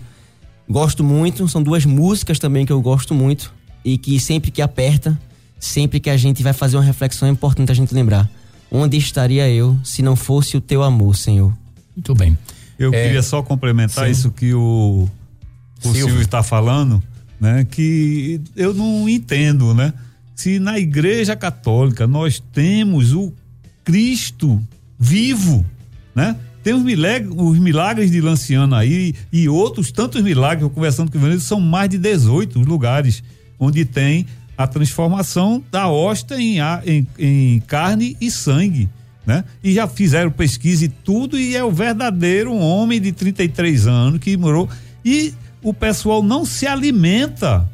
gosto 0.68 1.02
muito, 1.02 1.48
são 1.48 1.62
duas 1.62 1.84
músicas 1.84 2.38
também 2.38 2.64
que 2.64 2.72
eu 2.72 2.80
gosto 2.80 3.12
muito 3.12 3.52
e 3.84 3.98
que 3.98 4.18
sempre 4.20 4.50
que 4.50 4.62
aperta, 4.62 5.18
sempre 5.58 5.98
que 5.98 6.08
a 6.08 6.16
gente 6.16 6.42
vai 6.42 6.52
fazer 6.52 6.76
uma 6.76 6.84
reflexão 6.84 7.28
é 7.28 7.30
importante 7.30 7.72
a 7.72 7.74
gente 7.74 7.92
lembrar. 7.92 8.30
Onde 8.70 8.96
estaria 8.96 9.48
eu 9.50 9.78
se 9.84 10.02
não 10.02 10.16
fosse 10.16 10.56
o 10.56 10.60
teu 10.60 10.82
amor, 10.82 11.16
Senhor? 11.16 11.52
Muito 11.94 12.14
bem. 12.14 12.36
Eu 12.78 12.92
É, 12.92 13.04
queria 13.04 13.22
só 13.22 13.42
complementar 13.42 14.06
sim. 14.06 14.10
isso 14.10 14.30
que 14.30 14.54
o, 14.54 15.08
o. 15.84 15.92
Silvio 15.92 16.20
está 16.20 16.42
falando, 16.42 17.02
né? 17.40 17.64
Que 17.70 18.40
eu 18.56 18.72
não 18.74 19.08
entendo, 19.08 19.74
né? 19.74 19.92
Se 20.34 20.58
na 20.58 20.78
igreja 20.78 21.36
católica 21.36 22.06
nós 22.06 22.42
temos 22.52 23.12
o 23.12 23.32
Cristo 23.84 24.60
vivo, 24.98 25.64
né? 26.14 26.36
Tem 26.62 26.72
os 26.72 26.82
milagres, 27.58 28.10
de 28.10 28.20
Lanciano 28.22 28.74
aí 28.74 29.14
e 29.30 29.48
outros 29.50 29.92
tantos 29.92 30.22
milagres, 30.22 30.62
eu 30.62 30.70
conversando 30.70 31.10
com 31.10 31.18
o 31.18 31.20
Ivanildo, 31.20 31.42
são 31.42 31.60
mais 31.60 31.90
de 31.90 31.98
18 31.98 32.58
os 32.60 32.66
lugares 32.66 33.22
onde 33.58 33.84
tem 33.84 34.24
a 34.56 34.66
transformação 34.66 35.62
da 35.70 35.88
hóstia 35.88 36.36
em, 36.40 36.56
em- 36.86 37.06
em 37.18 37.60
carne 37.60 38.16
e 38.18 38.30
sangue, 38.30 38.88
né? 39.26 39.44
E 39.62 39.74
já 39.74 39.86
fizeram 39.86 40.30
pesquisa 40.30 40.86
e 40.86 40.88
tudo 40.88 41.38
e 41.38 41.54
é 41.54 41.62
o 41.62 41.70
verdadeiro 41.70 42.54
homem 42.54 42.98
de 43.00 43.12
33 43.12 43.86
anos 43.86 44.18
que 44.20 44.34
morou 44.36 44.66
e 45.04 45.34
o 45.62 45.74
pessoal 45.74 46.22
não 46.22 46.46
se 46.46 46.66
alimenta 46.66 47.68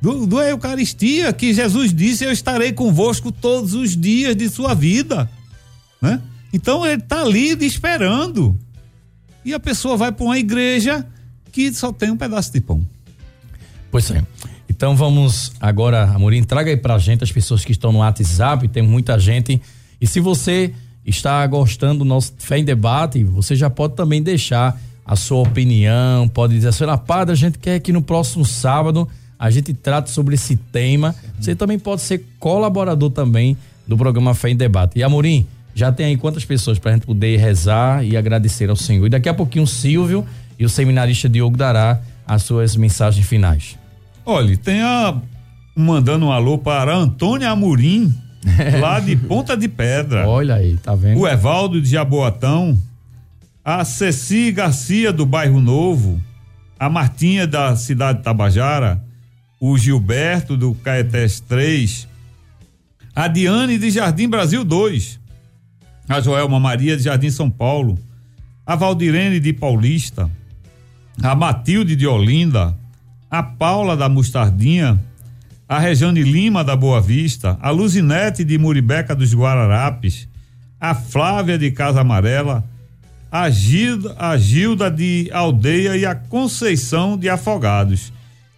do, 0.00 0.26
do 0.26 0.40
Eucaristia 0.40 1.32
que 1.32 1.52
Jesus 1.52 1.92
disse: 1.92 2.24
Eu 2.24 2.32
estarei 2.32 2.72
convosco 2.72 3.30
todos 3.30 3.74
os 3.74 3.96
dias 3.96 4.34
de 4.34 4.48
sua 4.48 4.74
vida. 4.74 5.30
Né? 6.00 6.20
Então 6.52 6.84
ele 6.86 7.02
está 7.02 7.22
ali 7.22 7.52
esperando. 7.64 8.58
E 9.44 9.54
a 9.54 9.60
pessoa 9.60 9.96
vai 9.96 10.12
para 10.12 10.24
uma 10.24 10.38
igreja 10.38 11.06
que 11.52 11.72
só 11.72 11.92
tem 11.92 12.10
um 12.10 12.16
pedaço 12.16 12.52
de 12.52 12.60
pão. 12.60 12.86
Pois 13.90 14.10
é. 14.10 14.24
Então 14.68 14.96
vamos 14.96 15.52
agora, 15.60 16.04
Amorim, 16.04 16.42
traga 16.42 16.70
aí 16.70 16.76
pra 16.76 16.96
gente 16.98 17.24
as 17.24 17.32
pessoas 17.32 17.64
que 17.64 17.72
estão 17.72 17.92
no 17.92 17.98
WhatsApp, 17.98 18.66
tem 18.68 18.82
muita 18.82 19.18
gente. 19.18 19.60
E 20.00 20.06
se 20.06 20.20
você 20.20 20.72
está 21.04 21.46
gostando 21.46 22.00
do 22.00 22.04
nosso 22.04 22.32
Fé 22.38 22.58
em 22.58 22.64
Debate, 22.64 23.24
você 23.24 23.54
já 23.56 23.68
pode 23.68 23.94
também 23.94 24.22
deixar 24.22 24.80
a 25.04 25.16
sua 25.16 25.38
opinião, 25.38 26.28
pode 26.28 26.54
dizer 26.54 26.68
assim, 26.68 26.84
padre, 27.06 27.32
a 27.32 27.36
gente 27.36 27.58
quer 27.58 27.80
que 27.80 27.92
no 27.92 28.00
próximo 28.00 28.44
sábado 28.44 29.08
a 29.40 29.50
gente 29.50 29.72
trate 29.72 30.10
sobre 30.10 30.34
esse 30.34 30.54
tema. 30.54 31.14
Você 31.40 31.54
também 31.54 31.78
pode 31.78 32.02
ser 32.02 32.22
colaborador 32.38 33.10
também 33.10 33.56
do 33.88 33.96
programa 33.96 34.34
Fé 34.34 34.50
em 34.50 34.56
Debate. 34.56 34.98
E 34.98 35.02
Amorim, 35.02 35.46
já 35.74 35.90
tem 35.90 36.06
aí 36.06 36.16
quantas 36.18 36.44
pessoas 36.44 36.78
pra 36.78 36.92
gente 36.92 37.06
poder 37.06 37.38
rezar 37.38 38.04
e 38.04 38.18
agradecer 38.18 38.68
ao 38.68 38.76
Senhor. 38.76 39.06
E 39.06 39.08
daqui 39.08 39.30
a 39.30 39.34
pouquinho 39.34 39.64
o 39.64 39.66
Silvio 39.66 40.26
e 40.58 40.64
o 40.66 40.68
seminarista 40.68 41.26
Diogo 41.26 41.56
dará 41.56 42.02
as 42.26 42.42
suas 42.42 42.76
mensagens 42.76 43.26
finais. 43.26 43.78
Olha, 44.26 44.54
tem 44.58 44.82
a. 44.82 45.16
Mandando 45.74 46.26
um 46.26 46.32
alô 46.32 46.58
para 46.58 46.94
Antônia 46.94 47.48
Amorim, 47.48 48.12
lá 48.78 49.00
de 49.00 49.16
Ponta 49.16 49.56
de 49.56 49.68
Pedra. 49.68 50.28
Olha 50.28 50.56
aí, 50.56 50.76
tá 50.76 50.94
vendo? 50.94 51.18
o 51.18 51.26
Evaldo 51.26 51.80
de 51.80 51.88
Jaboatão, 51.88 52.78
a 53.64 53.82
Ceci 53.86 54.52
Garcia 54.52 55.12
do 55.12 55.24
Bairro 55.24 55.60
Novo, 55.60 56.20
a 56.78 56.90
Martinha 56.90 57.46
da 57.46 57.74
cidade 57.76 58.18
de 58.18 58.24
Tabajara, 58.24 59.02
o 59.60 59.76
Gilberto 59.76 60.56
do 60.56 60.74
Caetés 60.74 61.38
3, 61.38 62.08
a 63.14 63.28
Diane 63.28 63.76
de 63.76 63.90
Jardim 63.90 64.26
Brasil 64.26 64.64
2, 64.64 65.20
a 66.08 66.18
Joelma 66.18 66.58
Maria 66.58 66.96
de 66.96 67.02
Jardim 67.02 67.30
São 67.30 67.50
Paulo, 67.50 67.98
a 68.64 68.74
Valdirene 68.74 69.38
de 69.38 69.52
Paulista, 69.52 70.30
a 71.22 71.34
Matilde 71.34 71.94
de 71.94 72.06
Olinda, 72.06 72.74
a 73.30 73.42
Paula 73.42 73.94
da 73.94 74.08
Mostardinha, 74.08 74.98
a 75.68 75.78
Rejane 75.78 76.22
Lima 76.22 76.64
da 76.64 76.74
Boa 76.74 77.00
Vista, 77.00 77.58
a 77.60 77.70
Luzinete 77.70 78.42
de 78.42 78.56
Muribeca 78.56 79.14
dos 79.14 79.34
Guararapes, 79.34 80.26
a 80.80 80.94
Flávia 80.94 81.58
de 81.58 81.70
Casa 81.70 82.00
Amarela, 82.00 82.64
a 83.30 83.50
Gilda, 83.50 84.16
a 84.18 84.38
Gilda 84.38 84.90
de 84.90 85.28
Aldeia 85.32 85.96
e 85.98 86.06
a 86.06 86.14
Conceição 86.14 87.18
de 87.18 87.28
Afogados. 87.28 88.10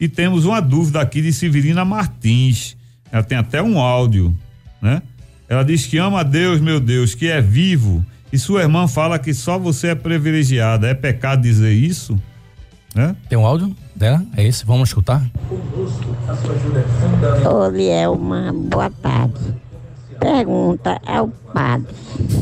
E 0.02 0.08
temos 0.08 0.44
uma 0.44 0.60
dúvida 0.60 1.00
aqui 1.00 1.22
de 1.22 1.32
Severina 1.32 1.84
Martins. 1.84 2.76
Ela 3.12 3.22
tem 3.22 3.38
até 3.38 3.62
um 3.62 3.78
áudio, 3.78 4.34
né? 4.80 5.00
Ela 5.48 5.62
diz 5.62 5.86
que 5.86 5.96
ama 5.96 6.18
a 6.18 6.22
Deus, 6.24 6.60
meu 6.60 6.80
Deus, 6.80 7.14
que 7.14 7.28
é 7.28 7.40
vivo. 7.40 8.04
E 8.32 8.36
sua 8.36 8.62
irmã 8.62 8.88
fala 8.88 9.16
que 9.16 9.32
só 9.32 9.56
você 9.56 9.88
é 9.88 9.94
privilegiada. 9.94 10.88
É 10.88 10.94
pecado 10.94 11.42
dizer 11.42 11.70
isso? 11.70 12.18
Né? 12.92 13.14
Tem 13.28 13.38
um 13.38 13.46
áudio 13.46 13.76
dela? 13.94 14.24
É 14.36 14.44
esse? 14.44 14.66
Vamos 14.66 14.88
escutar? 14.88 15.24
Ô, 17.48 17.68
Lielma, 17.68 18.52
boa 18.52 18.90
tarde. 18.90 19.54
Pergunta 20.18 21.00
ao 21.06 21.28
padre. 21.28 21.94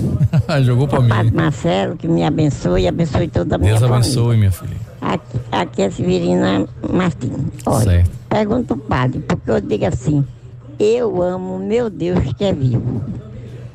Jogou 0.65 0.89
pra 0.89 1.01
O 1.01 1.07
padre 1.07 1.31
mim. 1.31 1.37
Marcelo, 1.37 1.95
que 1.95 2.09
me 2.09 2.25
abençoe 2.25 2.85
e 2.85 2.89
abençoe 2.89 3.29
toda 3.29 3.57
a 3.57 3.59
minha 3.59 3.73
Deus 3.73 3.81
família. 3.81 3.99
abençoe, 3.99 4.37
minha 4.39 4.51
filha. 4.51 4.90
Aqui, 5.01 5.41
aqui 5.51 5.83
é 5.83 5.91
Severina 5.91 6.67
Martins. 6.93 7.33
Olha, 7.67 7.85
Certo. 7.85 8.11
pergunta 8.29 8.75
o 8.75 8.77
padre, 8.77 9.21
porque 9.21 9.51
eu 9.51 9.61
digo 9.61 9.87
assim, 9.87 10.25
eu 10.79 11.23
amo 11.23 11.59
meu 11.59 11.89
Deus 11.89 12.19
que 12.35 12.45
é 12.45 12.53
vivo. 12.53 13.03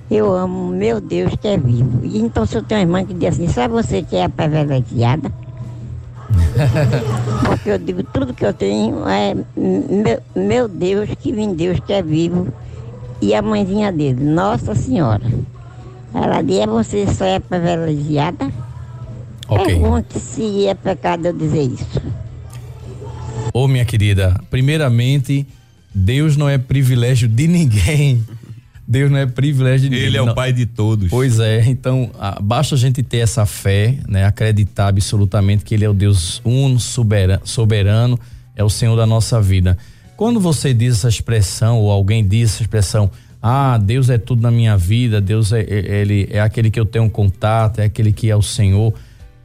Eu 0.09 0.33
amo 0.33 0.69
meu 0.69 1.01
Deus 1.01 1.33
que 1.41 1.47
é 1.47 1.57
vivo. 1.57 2.01
E 2.03 2.19
então 2.19 2.45
se 2.45 2.55
eu 2.55 2.63
tenho 2.63 2.81
uma 2.81 2.99
irmã 2.99 3.05
que 3.05 3.13
diz 3.13 3.29
assim, 3.29 3.47
só 3.47 3.67
você 3.67 4.03
que 4.03 4.15
é 4.15 4.25
a 4.25 4.29
privilegiada? 4.29 5.31
Porque 7.45 7.69
eu 7.69 7.77
digo, 7.77 8.03
tudo 8.03 8.33
que 8.33 8.45
eu 8.45 8.53
tenho 8.53 9.07
é 9.07 9.35
meu, 9.57 10.21
meu 10.35 10.67
Deus, 10.67 11.09
que 11.19 11.31
vem 11.31 11.53
Deus 11.53 11.79
que 11.79 11.91
é 11.91 12.01
vivo, 12.01 12.47
e 13.21 13.33
a 13.33 13.41
mãezinha 13.41 13.91
dele, 13.91 14.23
Nossa 14.23 14.75
Senhora. 14.75 15.23
Ela 16.13 16.41
diz, 16.41 16.59
é 16.59 16.67
você 16.67 17.07
só 17.07 17.25
é 17.25 17.39
privilegiada? 17.39 18.49
Ok. 19.47 19.65
Pergunte 19.65 20.19
se 20.19 20.67
é 20.67 20.73
pecado 20.73 21.27
eu 21.27 21.33
dizer 21.33 21.63
isso. 21.63 22.01
Ô, 23.53 23.67
minha 23.67 23.85
querida, 23.85 24.39
primeiramente, 24.49 25.45
Deus 25.93 26.35
não 26.35 26.49
é 26.49 26.57
privilégio 26.57 27.27
de 27.27 27.47
ninguém. 27.47 28.25
Deus 28.87 29.09
não 29.09 29.17
é 29.17 29.25
privilégio 29.25 29.89
de 29.89 29.95
ninguém. 29.95 30.07
Ele 30.07 30.17
é 30.17 30.21
Não. 30.21 30.31
o 30.31 30.35
pai 30.35 30.51
de 30.53 30.65
todos. 30.65 31.09
Pois 31.09 31.39
é, 31.39 31.63
então 31.67 32.11
ah, 32.19 32.37
basta 32.41 32.75
a 32.75 32.77
gente 32.77 33.01
ter 33.01 33.17
essa 33.19 33.45
fé, 33.45 33.97
né? 34.07 34.25
Acreditar 34.25 34.89
absolutamente 34.89 35.63
que 35.63 35.73
Ele 35.73 35.85
é 35.85 35.89
o 35.89 35.93
Deus 35.93 36.41
uno, 36.45 36.79
soberano, 36.79 37.41
soberano, 37.45 38.19
é 38.55 38.63
o 38.63 38.69
Senhor 38.69 38.95
da 38.95 39.05
nossa 39.07 39.41
vida. 39.41 39.77
Quando 40.15 40.39
você 40.39 40.73
diz 40.73 40.95
essa 40.95 41.09
expressão, 41.09 41.79
ou 41.79 41.89
alguém 41.91 42.25
diz 42.25 42.53
essa 42.53 42.61
expressão, 42.63 43.09
ah, 43.41 43.77
Deus 43.77 44.09
é 44.09 44.17
tudo 44.17 44.41
na 44.41 44.51
minha 44.51 44.77
vida, 44.77 45.19
Deus 45.19 45.51
é, 45.51 45.61
é- 45.61 46.01
ele 46.01 46.27
é 46.31 46.39
aquele 46.39 46.69
que 46.69 46.79
eu 46.79 46.85
tenho 46.85 47.09
contato, 47.09 47.79
é 47.79 47.85
aquele 47.85 48.11
que 48.11 48.29
é 48.29 48.35
o 48.35 48.41
Senhor. 48.41 48.93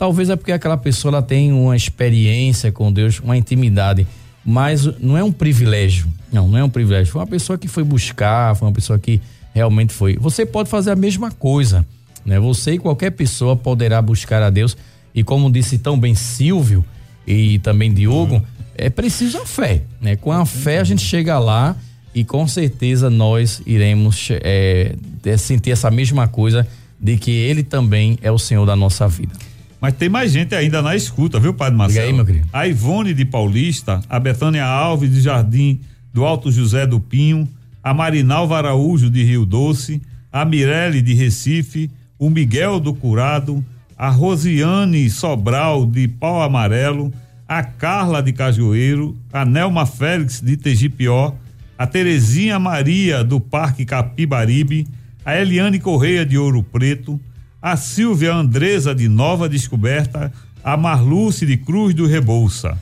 Talvez 0.00 0.30
é 0.30 0.34
porque 0.34 0.50
aquela 0.50 0.78
pessoa 0.78 1.12
ela 1.12 1.22
tem 1.22 1.52
uma 1.52 1.76
experiência 1.76 2.72
com 2.72 2.90
Deus, 2.90 3.20
uma 3.20 3.36
intimidade, 3.36 4.06
mas 4.42 4.86
não 4.98 5.14
é 5.14 5.22
um 5.22 5.30
privilégio. 5.30 6.06
Não, 6.32 6.48
não 6.48 6.56
é 6.56 6.64
um 6.64 6.70
privilégio. 6.70 7.12
Foi 7.12 7.20
uma 7.20 7.26
pessoa 7.26 7.58
que 7.58 7.68
foi 7.68 7.84
buscar, 7.84 8.56
foi 8.56 8.66
uma 8.66 8.72
pessoa 8.72 8.98
que 8.98 9.20
realmente 9.52 9.92
foi. 9.92 10.16
Você 10.16 10.46
pode 10.46 10.70
fazer 10.70 10.90
a 10.90 10.96
mesma 10.96 11.30
coisa, 11.30 11.86
né? 12.24 12.40
Você 12.40 12.72
e 12.72 12.78
qualquer 12.78 13.10
pessoa 13.10 13.54
poderá 13.54 14.00
buscar 14.00 14.42
a 14.42 14.48
Deus. 14.48 14.74
E 15.14 15.22
como 15.22 15.52
disse 15.52 15.76
tão 15.76 16.00
bem 16.00 16.14
Silvio 16.14 16.82
e 17.26 17.58
também 17.58 17.92
Diogo, 17.92 18.42
é 18.78 18.88
preciso 18.88 19.36
a 19.36 19.44
fé, 19.44 19.82
né? 20.00 20.16
Com 20.16 20.32
a 20.32 20.46
fé 20.46 20.78
a 20.78 20.84
gente 20.84 21.02
chega 21.02 21.38
lá 21.38 21.76
e 22.14 22.24
com 22.24 22.48
certeza 22.48 23.10
nós 23.10 23.60
iremos 23.66 24.30
é, 24.30 24.94
sentir 25.36 25.72
essa 25.72 25.90
mesma 25.90 26.26
coisa 26.26 26.66
de 26.98 27.18
que 27.18 27.32
Ele 27.32 27.62
também 27.62 28.18
é 28.22 28.32
o 28.32 28.38
Senhor 28.38 28.64
da 28.64 28.74
nossa 28.74 29.06
vida. 29.06 29.49
Mas 29.80 29.94
tem 29.94 30.08
mais 30.08 30.30
gente 30.30 30.54
ainda 30.54 30.82
na 30.82 30.94
escuta, 30.94 31.40
viu, 31.40 31.54
Padre 31.54 31.78
Marcelo? 31.78 32.06
aí, 32.06 32.12
meu 32.12 32.26
querido. 32.26 32.46
A 32.52 32.66
Ivone 32.66 33.14
de 33.14 33.24
Paulista, 33.24 34.00
a 34.08 34.20
Betânia 34.20 34.64
Alves 34.64 35.10
de 35.10 35.20
Jardim 35.20 35.80
do 36.12 36.24
Alto 36.24 36.50
José 36.52 36.86
do 36.86 37.00
Pinho, 37.00 37.48
a 37.82 37.94
Marinalva 37.94 38.58
Araújo 38.58 39.08
de 39.08 39.22
Rio 39.22 39.46
Doce, 39.46 40.02
a 40.30 40.44
Mirelle 40.44 41.00
de 41.00 41.14
Recife, 41.14 41.90
o 42.18 42.28
Miguel 42.28 42.78
do 42.78 42.92
Curado, 42.92 43.64
a 43.96 44.10
Rosiane 44.10 45.08
Sobral 45.08 45.86
de 45.86 46.08
Pau 46.08 46.42
Amarelo, 46.42 47.12
a 47.48 47.62
Carla 47.62 48.22
de 48.22 48.32
Cajueiro, 48.32 49.16
a 49.32 49.44
Nelma 49.44 49.86
Félix 49.86 50.40
de 50.40 50.56
Tegipió, 50.56 51.34
a 51.76 51.86
Terezinha 51.86 52.58
Maria 52.58 53.24
do 53.24 53.40
Parque 53.40 53.84
Capibaribe, 53.84 54.86
a 55.24 55.36
Eliane 55.36 55.80
Correia 55.80 56.24
de 56.24 56.36
Ouro 56.36 56.62
Preto, 56.62 57.18
a 57.60 57.76
Silvia 57.76 58.34
Andresa 58.34 58.94
de 58.94 59.08
Nova 59.08 59.48
Descoberta, 59.48 60.32
a 60.64 60.76
Marluce 60.76 61.44
de 61.44 61.56
Cruz 61.56 61.94
do 61.94 62.06
Rebouça. 62.06 62.78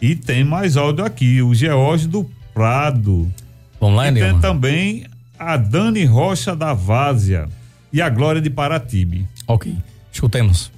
E 0.00 0.16
tem 0.16 0.42
mais 0.44 0.76
áudio 0.76 1.04
aqui, 1.04 1.42
o 1.42 1.54
George 1.54 2.08
do 2.08 2.28
Prado. 2.52 3.30
Vamos 3.80 3.96
lá, 3.96 4.08
E 4.10 4.14
tem 4.14 4.38
também 4.40 5.06
a 5.38 5.56
Dani 5.56 6.04
Rocha 6.04 6.56
da 6.56 6.72
Várzea 6.72 7.48
e 7.92 8.00
a 8.00 8.08
Glória 8.08 8.40
de 8.40 8.50
Paratibe. 8.50 9.26
Ok, 9.46 9.76
escutemos. 10.10 10.70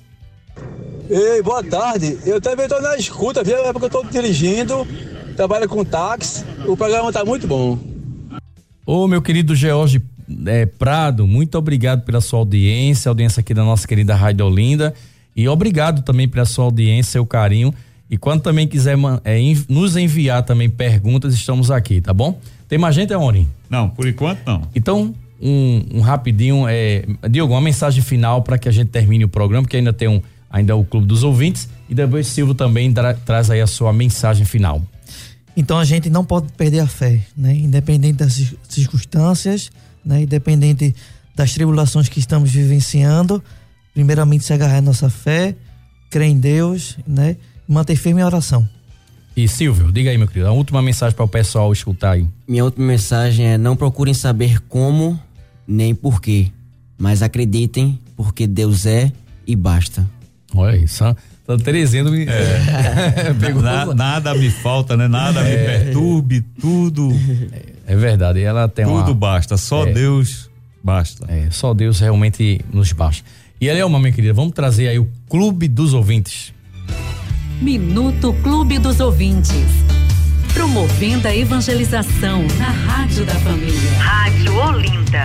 Ei, 1.09 1.43
boa 1.43 1.63
tarde. 1.63 2.19
Eu 2.25 2.41
também 2.41 2.65
estou 2.65 2.81
na 2.81 2.97
escuta, 2.97 3.45
viu? 3.45 3.57
É 3.59 3.73
porque 3.73 3.85
eu 3.85 4.01
estou 4.01 4.05
dirigindo, 4.05 4.87
trabalho 5.37 5.69
com 5.69 5.85
táxi. 5.85 6.45
O 6.67 6.77
programa 6.77 7.09
está 7.09 7.25
muito 7.25 7.47
bom. 7.47 7.79
Ô, 8.87 9.07
meu 9.07 9.23
querido 9.23 9.55
George 9.55 10.01
é, 10.47 10.67
Prado, 10.67 11.27
muito 11.27 11.57
obrigado 11.59 12.03
pela 12.03 12.21
sua 12.21 12.39
audiência, 12.41 13.09
audiência 13.09 13.41
aqui 13.41 13.53
da 13.55 13.65
nossa 13.65 13.87
querida 13.87 14.15
Rádio 14.15 14.47
Olinda. 14.47 14.95
E 15.37 15.49
obrigado 15.49 16.03
também 16.03 16.29
pela 16.29 16.45
sua 16.45 16.65
audiência, 16.65 17.13
seu 17.13 17.27
carinho. 17.27 17.75
E 18.11 18.17
quando 18.17 18.43
também 18.43 18.69
quiser 18.69 18.97
é, 19.25 19.39
nos 19.69 19.97
enviar 19.97 20.43
também 20.43 20.69
perguntas, 20.71 21.35
estamos 21.35 21.71
aqui, 21.71 22.01
tá 22.01 22.13
bom? 22.13 22.39
Tem 22.69 22.79
mais 22.79 22.95
gente, 22.95 23.13
Aoni? 23.13 23.49
Não, 23.69 23.89
por 23.89 24.07
enquanto 24.07 24.41
não. 24.47 24.63
Então, 24.75 25.15
um, 25.41 25.85
um 25.95 26.01
rapidinho, 26.01 26.67
é, 26.69 27.05
Diogo, 27.31 27.53
uma 27.55 27.61
mensagem 27.61 28.03
final 28.03 28.43
para 28.43 28.57
que 28.59 28.69
a 28.69 28.73
gente 28.73 28.89
termine 28.89 29.25
o 29.25 29.29
programa, 29.29 29.63
porque 29.65 29.77
ainda 29.77 29.93
tem 29.93 30.07
um, 30.09 30.23
ainda 30.51 30.77
o 30.77 30.85
Clube 30.85 31.07
dos 31.07 31.23
Ouvintes. 31.25 31.69
E 31.89 31.95
depois 31.95 32.27
Silvio 32.29 32.55
também 32.55 32.93
dra- 32.93 33.15
traz 33.15 33.51
aí 33.51 33.61
a 33.61 33.67
sua 33.67 33.93
mensagem 33.93 34.45
final. 34.47 34.83
Então 35.57 35.79
a 35.79 35.85
gente 35.85 36.09
não 36.11 36.25
pode 36.25 36.53
perder 36.53 36.81
a 36.81 36.87
fé, 36.87 37.21
né? 37.37 37.55
Independente 37.57 38.17
das 38.19 38.33
cir- 38.35 38.57
circunstâncias, 38.69 39.71
né? 40.05 40.23
Independente 40.23 40.95
das 41.35 41.53
tribulações 41.53 42.09
que 42.09 42.19
estamos 42.19 42.51
vivenciando, 42.51 43.43
primeiramente 43.93 44.45
se 44.45 44.53
agarrar 44.53 44.79
à 44.79 44.83
nossa 44.83 45.11
fé, 45.11 45.55
crer 46.11 46.29
em 46.29 46.39
Deus, 46.39 46.99
né? 47.07 47.37
E 47.69 47.73
manter 47.73 47.97
firme 47.97 48.21
a 48.21 48.27
oração. 48.27 48.69
E 49.37 49.49
Silvio, 49.49 49.91
diga 49.91 50.11
aí, 50.11 50.19
meu 50.19 50.29
querido, 50.29 50.47
a 50.47 50.53
última 50.53 50.81
mensagem 50.81 51.17
para 51.17 51.25
o 51.25 51.29
pessoal 51.29 51.73
escutar 51.73 52.13
aí. 52.13 52.27
Minha 52.47 52.65
última 52.65 52.87
mensagem 52.87 53.47
é: 53.47 53.59
não 53.59 53.75
procurem 53.75 54.15
saber 54.15 54.61
como 54.69 55.19
nem 55.67 55.95
porquê, 55.95 56.53
mas 56.97 57.23
acreditem, 57.23 57.99
porque 58.17 58.47
Deus 58.47 58.87
é 58.87 59.11
e 59.47 59.57
basta. 59.57 60.09
Olha 60.55 60.77
isso, 60.77 61.05
Terezinha 61.63 62.03
do 62.05 62.11
me... 62.11 62.27
Pegou 63.41 63.61
Na- 63.63 63.95
nada 63.95 64.35
me 64.35 64.51
falta, 64.51 64.97
né? 64.97 65.07
Nada 65.09 65.43
me 65.43 65.57
perturbe, 65.57 66.41
tudo, 66.61 67.11
É 67.87 67.95
verdade, 67.95 68.41
ela 68.43 68.67
tem 68.69 68.87
uma... 68.87 69.03
tudo 69.03 69.15
basta. 69.15 69.57
Só 69.57 69.87
É. 69.87 69.93
Deus 69.93 70.51
basta. 70.83 71.27
É, 71.29 71.49
só 71.51 71.75
Deus 71.75 72.01
realmente 72.01 72.61
nos 72.73 72.93
baixa. 72.93 73.23
E 73.61 73.69
Elielma, 73.69 73.99
minha 73.99 74.13
querida, 74.13 74.33
vamos 74.35 74.53
trazer 74.53 74.89
aí 74.89 74.99
o 74.99 75.09
Clube 75.29 75.69
dos 75.69 75.93
Ouvintes. 75.95 76.53
Minuto 77.61 78.33
Clube 78.43 78.79
dos 78.79 79.01
Ouvintes. 79.01 79.55
Promovendo 80.53 81.27
a 81.29 81.35
evangelização 81.37 82.45
na 82.59 82.71
Rádio 82.71 83.25
da 83.25 83.35
Família. 83.37 83.91
Rádio 83.99 84.55
Olinda. 84.57 85.25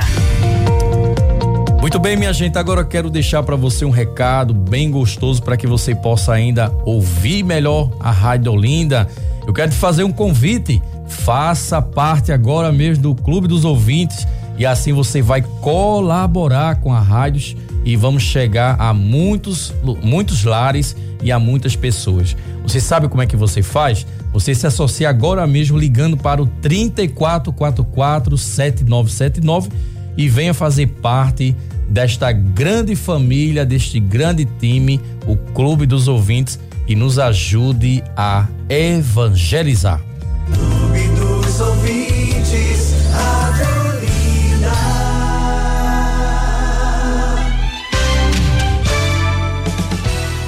Muito 1.81 1.97
bem, 1.97 2.17
minha 2.17 2.33
gente, 2.33 2.57
agora 2.57 2.81
eu 2.81 2.85
quero 2.85 3.09
deixar 3.09 3.41
para 3.41 3.55
você 3.55 3.85
um 3.85 3.89
recado 3.89 4.53
bem 4.53 4.91
gostoso 4.91 5.41
para 5.41 5.55
que 5.55 5.65
você 5.65 5.95
possa 5.95 6.33
ainda 6.33 6.69
ouvir 6.83 7.41
melhor 7.41 7.89
a 8.01 8.11
Rádio 8.11 8.51
Olinda. 8.51 9.07
Eu 9.47 9.53
quero 9.53 9.71
te 9.71 9.77
fazer 9.77 10.03
um 10.03 10.11
convite. 10.11 10.81
Faça 11.07 11.81
parte 11.81 12.33
agora 12.33 12.69
mesmo 12.69 13.03
do 13.03 13.15
Clube 13.15 13.47
dos 13.47 13.63
Ouvintes 13.63 14.27
e 14.57 14.65
assim 14.65 14.91
você 14.91 15.21
vai 15.21 15.41
colaborar 15.41 16.81
com 16.81 16.93
a 16.93 16.99
rádios 16.99 17.55
e 17.85 17.95
vamos 17.95 18.23
chegar 18.23 18.75
a 18.77 18.93
muitos 18.93 19.73
muitos 20.03 20.43
lares 20.43 20.97
e 21.23 21.31
a 21.31 21.39
muitas 21.39 21.77
pessoas. 21.77 22.35
Você 22.61 22.81
sabe 22.81 23.07
como 23.07 23.23
é 23.23 23.25
que 23.25 23.37
você 23.37 23.63
faz? 23.63 24.05
Você 24.33 24.53
se 24.53 24.67
associa 24.67 25.09
agora 25.09 25.47
mesmo 25.47 25.77
ligando 25.79 26.17
para 26.17 26.41
o 26.41 26.45
3444 26.45 28.37
7979 28.37 29.69
e 30.17 30.27
venha 30.27 30.53
fazer 30.53 30.85
parte 30.85 31.55
desta 31.89 32.31
grande 32.31 32.95
família, 32.95 33.65
deste 33.65 33.99
grande 33.99 34.45
time, 34.59 35.01
o 35.25 35.35
Clube 35.35 35.85
dos 35.85 36.07
Ouvintes, 36.07 36.59
e 36.87 36.95
nos 36.95 37.17
ajude 37.19 38.03
a 38.15 38.47
evangelizar. 38.69 40.01
Clube 40.53 41.07
dos 41.19 41.59
ouvintes, 41.59 42.93
Adelina. 43.13 44.71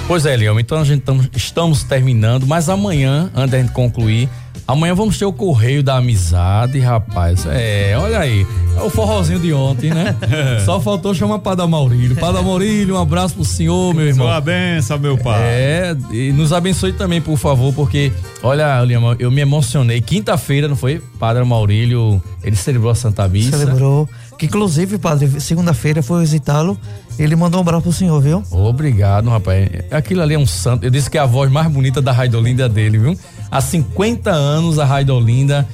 Pois 0.07 0.25
é, 0.25 0.35
Leão, 0.35 0.59
então 0.59 0.79
a 0.79 0.83
gente 0.83 1.01
tam- 1.03 1.25
estamos 1.35 1.83
terminando, 1.83 2.45
mas 2.45 2.67
amanhã, 2.69 3.31
antes 3.33 3.51
da 3.51 3.59
gente 3.59 3.71
concluir, 3.71 4.27
amanhã 4.71 4.95
vamos 4.95 5.17
ter 5.17 5.25
o 5.25 5.33
Correio 5.33 5.83
da 5.83 5.97
Amizade, 5.97 6.79
rapaz. 6.79 7.45
É, 7.45 7.95
olha 7.97 8.19
aí, 8.19 8.45
é 8.77 8.81
o 8.81 8.89
forrozinho 8.89 9.39
de 9.39 9.53
ontem, 9.53 9.91
né? 9.91 10.15
Só 10.65 10.79
faltou 10.79 11.13
chamar 11.13 11.39
Padre 11.39 11.67
Maurílio. 11.67 12.15
Padre 12.15 12.41
Maurílio, 12.41 12.95
um 12.95 13.01
abraço 13.01 13.35
pro 13.35 13.45
senhor, 13.45 13.93
meu 13.93 14.07
irmão. 14.07 14.27
Sua 14.27 14.39
benção, 14.39 14.97
meu 14.97 15.17
pai. 15.17 15.41
É, 15.43 15.97
e 16.11 16.31
nos 16.31 16.53
abençoe 16.53 16.93
também, 16.93 17.21
por 17.21 17.37
favor, 17.37 17.73
porque, 17.73 18.11
olha, 18.41 18.81
eu 19.19 19.29
me 19.29 19.41
emocionei. 19.41 20.01
Quinta-feira, 20.01 20.67
não 20.67 20.75
foi? 20.75 21.01
Padre 21.19 21.43
Maurílio, 21.43 22.21
ele 22.43 22.55
celebrou 22.55 22.91
a 22.91 22.95
Santa 22.95 23.27
Missa. 23.27 23.57
Celebrou. 23.57 24.09
Que 24.41 24.47
inclusive, 24.47 24.97
padre, 24.97 25.39
segunda-feira 25.39 26.01
foi 26.01 26.21
visitá-lo. 26.21 26.75
Ele 27.19 27.35
mandou 27.35 27.59
um 27.59 27.61
abraço 27.61 27.83
pro 27.83 27.93
senhor, 27.93 28.19
viu? 28.19 28.41
Obrigado, 28.49 29.29
rapaz. 29.29 29.69
Aquilo 29.91 30.19
ali 30.23 30.33
é 30.33 30.39
um 30.39 30.47
santo. 30.47 30.83
Eu 30.83 30.89
disse 30.89 31.11
que 31.11 31.17
é 31.19 31.21
a 31.21 31.27
voz 31.27 31.51
mais 31.51 31.67
bonita 31.71 32.01
da 32.01 32.11
Raidolinda 32.11 32.65
é 32.65 32.69
dele, 32.69 32.97
viu? 32.97 33.15
Há 33.51 33.61
50 33.61 34.31
anos 34.31 34.79
a 34.79 34.85
Raidolinda 34.85 35.67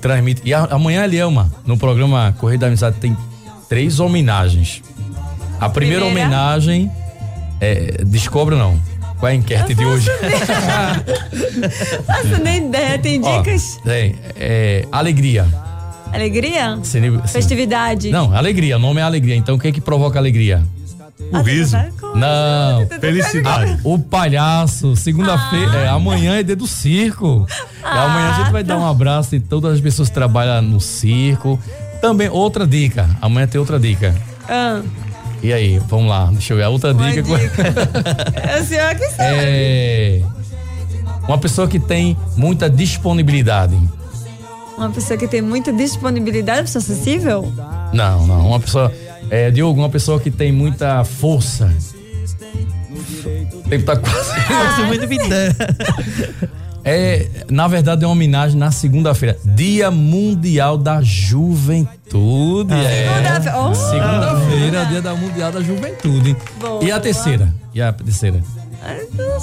transmite. 0.00 0.40
E 0.42 0.54
a- 0.54 0.68
amanhã, 0.70 1.04
Elielma, 1.04 1.52
no 1.66 1.76
programa 1.76 2.34
Correio 2.38 2.58
da 2.58 2.66
Amizade, 2.68 2.96
tem 2.98 3.14
três 3.68 4.00
homenagens. 4.00 4.82
A 5.60 5.68
primeira, 5.68 6.06
Primeira? 6.06 6.26
homenagem 6.30 6.90
é. 7.60 8.04
Descobre 8.06 8.56
não. 8.56 8.80
Qual 9.20 9.28
é 9.28 9.32
a 9.32 9.36
enquete 9.36 9.74
de 9.74 9.84
hoje? 9.84 10.08
Nossa, 12.08 12.38
nem 12.42 12.68
ideia. 12.68 12.98
Tem 12.98 13.20
Ó, 13.22 13.38
dicas? 13.42 13.78
tem. 13.84 14.14
É, 14.34 14.86
alegria. 14.90 15.46
Alegria? 16.14 16.78
Cine- 16.82 17.20
Festividade? 17.26 18.10
Não, 18.10 18.34
alegria. 18.34 18.76
O 18.76 18.78
nome 18.80 19.00
é 19.00 19.04
alegria. 19.04 19.36
Então 19.36 19.56
o 19.56 19.58
que 19.58 19.68
é 19.68 19.72
que 19.72 19.80
provoca 19.80 20.18
alegria? 20.18 20.62
O 21.32 21.40
riso. 21.42 21.76
Não. 22.14 22.86
Felicidade. 23.00 23.78
O 23.84 23.98
palhaço, 23.98 24.94
segunda-feira, 24.96 25.76
é, 25.78 25.88
amanhã 25.88 26.36
é 26.38 26.42
dia 26.42 26.56
do 26.56 26.66
circo. 26.66 27.46
E 27.82 27.86
amanhã 27.86 28.30
a 28.30 28.32
gente 28.42 28.52
vai 28.52 28.62
dar 28.64 28.78
um 28.78 28.86
abraço 28.86 29.34
em 29.34 29.40
todas 29.40 29.74
as 29.74 29.80
pessoas 29.80 30.08
que 30.08 30.14
trabalham 30.14 30.60
no 30.62 30.80
circo. 30.80 31.58
Também, 32.00 32.28
outra 32.28 32.66
dica. 32.66 33.08
Amanhã 33.20 33.46
tem 33.46 33.58
outra 33.58 33.78
dica. 33.80 34.14
Ah, 34.48 34.82
E 35.42 35.52
aí, 35.52 35.78
vamos 35.88 36.08
lá, 36.08 36.26
deixa 36.32 36.52
eu 36.52 36.56
ver. 36.58 36.62
A 36.64 36.68
outra 36.68 36.92
Uma 36.92 37.10
dica. 37.10 37.20
é 38.42 38.60
o 38.60 38.64
senhor 38.64 38.94
que 38.94 39.08
sabe. 39.14 39.28
é. 39.36 40.22
Uma 41.26 41.38
pessoa 41.38 41.66
que 41.66 41.78
tem 41.78 42.16
muita 42.36 42.68
disponibilidade. 42.68 43.76
Uma 44.76 44.90
pessoa 44.90 45.16
que 45.18 45.28
tem 45.28 45.40
muita 45.40 45.72
disponibilidade, 45.72 46.58
uma 46.60 46.64
pessoa 46.64 46.82
acessível? 46.82 47.52
Não, 47.92 48.26
não. 48.26 48.48
Uma 48.48 48.60
pessoa. 48.60 48.92
É, 49.30 49.50
Diogo, 49.50 49.80
uma 49.80 49.88
pessoa 49.88 50.20
que 50.20 50.30
tem 50.30 50.52
muita 50.52 51.04
força. 51.04 51.72
O 53.64 53.68
tempo 53.68 53.84
tá 53.84 53.96
quase. 53.96 54.30
Você 54.76 54.82
muito. 54.86 56.54
É, 56.86 57.26
na 57.48 57.66
verdade, 57.66 58.04
é 58.04 58.06
uma 58.06 58.12
homenagem 58.12 58.58
na 58.58 58.70
segunda-feira. 58.70 59.38
Dia 59.42 59.90
Mundial 59.90 60.76
da 60.76 61.00
Juventude. 61.00 62.74
é. 62.74 63.08
Segunda-feira. 63.08 63.58
Oh. 63.58 63.74
Segunda-feira, 63.74 64.78
é 64.80 64.84
dia 64.84 65.00
da 65.00 65.14
Mundial 65.14 65.50
da 65.50 65.62
Juventude. 65.62 66.36
Boa. 66.60 66.84
E 66.84 66.92
a 66.92 67.00
terceira? 67.00 67.54
E 67.72 67.80
a 67.80 67.90
terceira? 67.90 68.42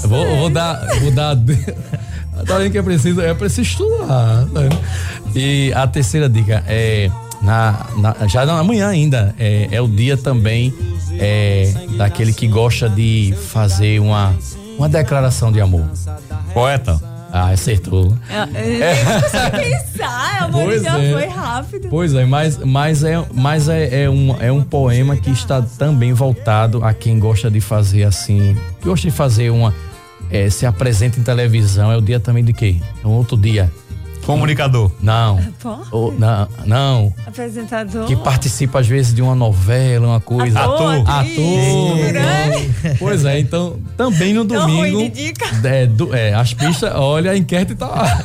Eu 0.04 0.08
Vou, 0.08 0.38
vou 0.38 0.50
dar. 0.52 0.86
Vou 1.00 1.10
dar. 1.12 1.36
Tá 2.46 2.58
vendo 2.58 2.72
que 2.72 2.78
é 2.78 2.82
preciso, 2.82 3.22
é 3.22 3.34
preciso 3.34 3.62
estudar. 3.62 4.46
né? 4.52 4.70
E 5.36 5.72
a 5.76 5.88
terceira 5.88 6.28
dica 6.30 6.64
é. 6.68 7.10
Na, 7.42 7.88
na- 7.98 8.28
já 8.28 8.46
na 8.46 8.60
amanhã 8.60 8.88
ainda 8.90 9.34
é, 9.40 9.68
é 9.72 9.82
o 9.82 9.88
dia 9.88 10.16
também 10.16 10.72
é, 11.18 11.74
daquele 11.98 12.32
que 12.34 12.46
gosta 12.48 12.88
de 12.88 13.34
fazer 13.50 14.00
uma, 14.00 14.32
uma 14.78 14.88
declaração 14.88 15.52
de 15.52 15.60
amor. 15.60 15.86
Poeta. 16.54 17.02
Ah, 17.34 17.48
acertou. 17.50 18.14
É, 18.54 18.92
é. 18.92 18.96
pensar, 19.50 20.44
a 20.44 20.50
Pois 20.52 20.84
já 20.84 21.00
é. 21.00 21.12
foi 21.14 21.28
rápido. 21.28 21.88
Pois 21.90 22.14
é, 22.14 22.26
mas, 22.26 22.58
mas, 22.58 23.04
é, 23.06 23.24
mas 23.34 23.70
é, 23.70 24.04
é, 24.04 24.10
um, 24.10 24.36
é 24.40 24.52
um 24.52 24.62
poema 24.62 25.16
que 25.16 25.32
está 25.32 25.62
também 25.62 26.12
voltado 26.14 26.84
a 26.84 26.94
quem 26.94 27.18
gosta 27.20 27.50
de 27.50 27.62
fazer 27.62 28.04
assim, 28.04 28.56
que 28.82 28.88
gosta 28.90 29.08
de 29.10 29.16
fazer 29.16 29.50
uma. 29.50 29.74
É, 30.32 30.50
se 30.50 30.66
apresenta 30.66 31.20
em 31.20 31.24
televisão, 31.24 31.92
é 31.92 31.98
o 31.98 32.02
dia 32.02 32.20
também 32.20 32.44
de 32.44 32.54
quê? 32.54 32.78
É 33.04 33.08
um 33.08 33.12
outro 33.12 33.38
dia. 33.38 33.72
Comunicador. 34.26 34.92
Não. 35.02 35.40
Pô, 35.60 35.78
Ou, 35.92 36.12
não, 36.14 36.48
não. 36.64 37.14
apresentador. 37.26 38.06
Que 38.06 38.16
participa 38.16 38.80
às 38.80 38.88
vezes 38.88 39.16
de 39.16 39.22
uma 39.22 39.34
novela, 39.34 40.08
uma 40.10 40.20
coisa. 40.20 40.60
Ator, 40.60 41.10
atriz, 41.10 41.38
Ator. 41.40 42.14
né? 42.14 42.96
Pois 43.00 43.26
é, 43.26 43.40
então 43.40 43.78
também 43.98 44.32
no 44.32 44.42
ruim 44.44 44.92
domingo. 44.92 44.98
de 45.00 45.10
dica. 45.10 45.46
É, 45.68 45.88
do- 45.88 46.14
é, 46.16 46.36
as 46.36 46.54
pistas, 46.54 46.94
olha, 46.96 47.32
a 47.32 47.38
enquete 47.38 47.74
tá 47.74 47.88
lá. 47.88 48.22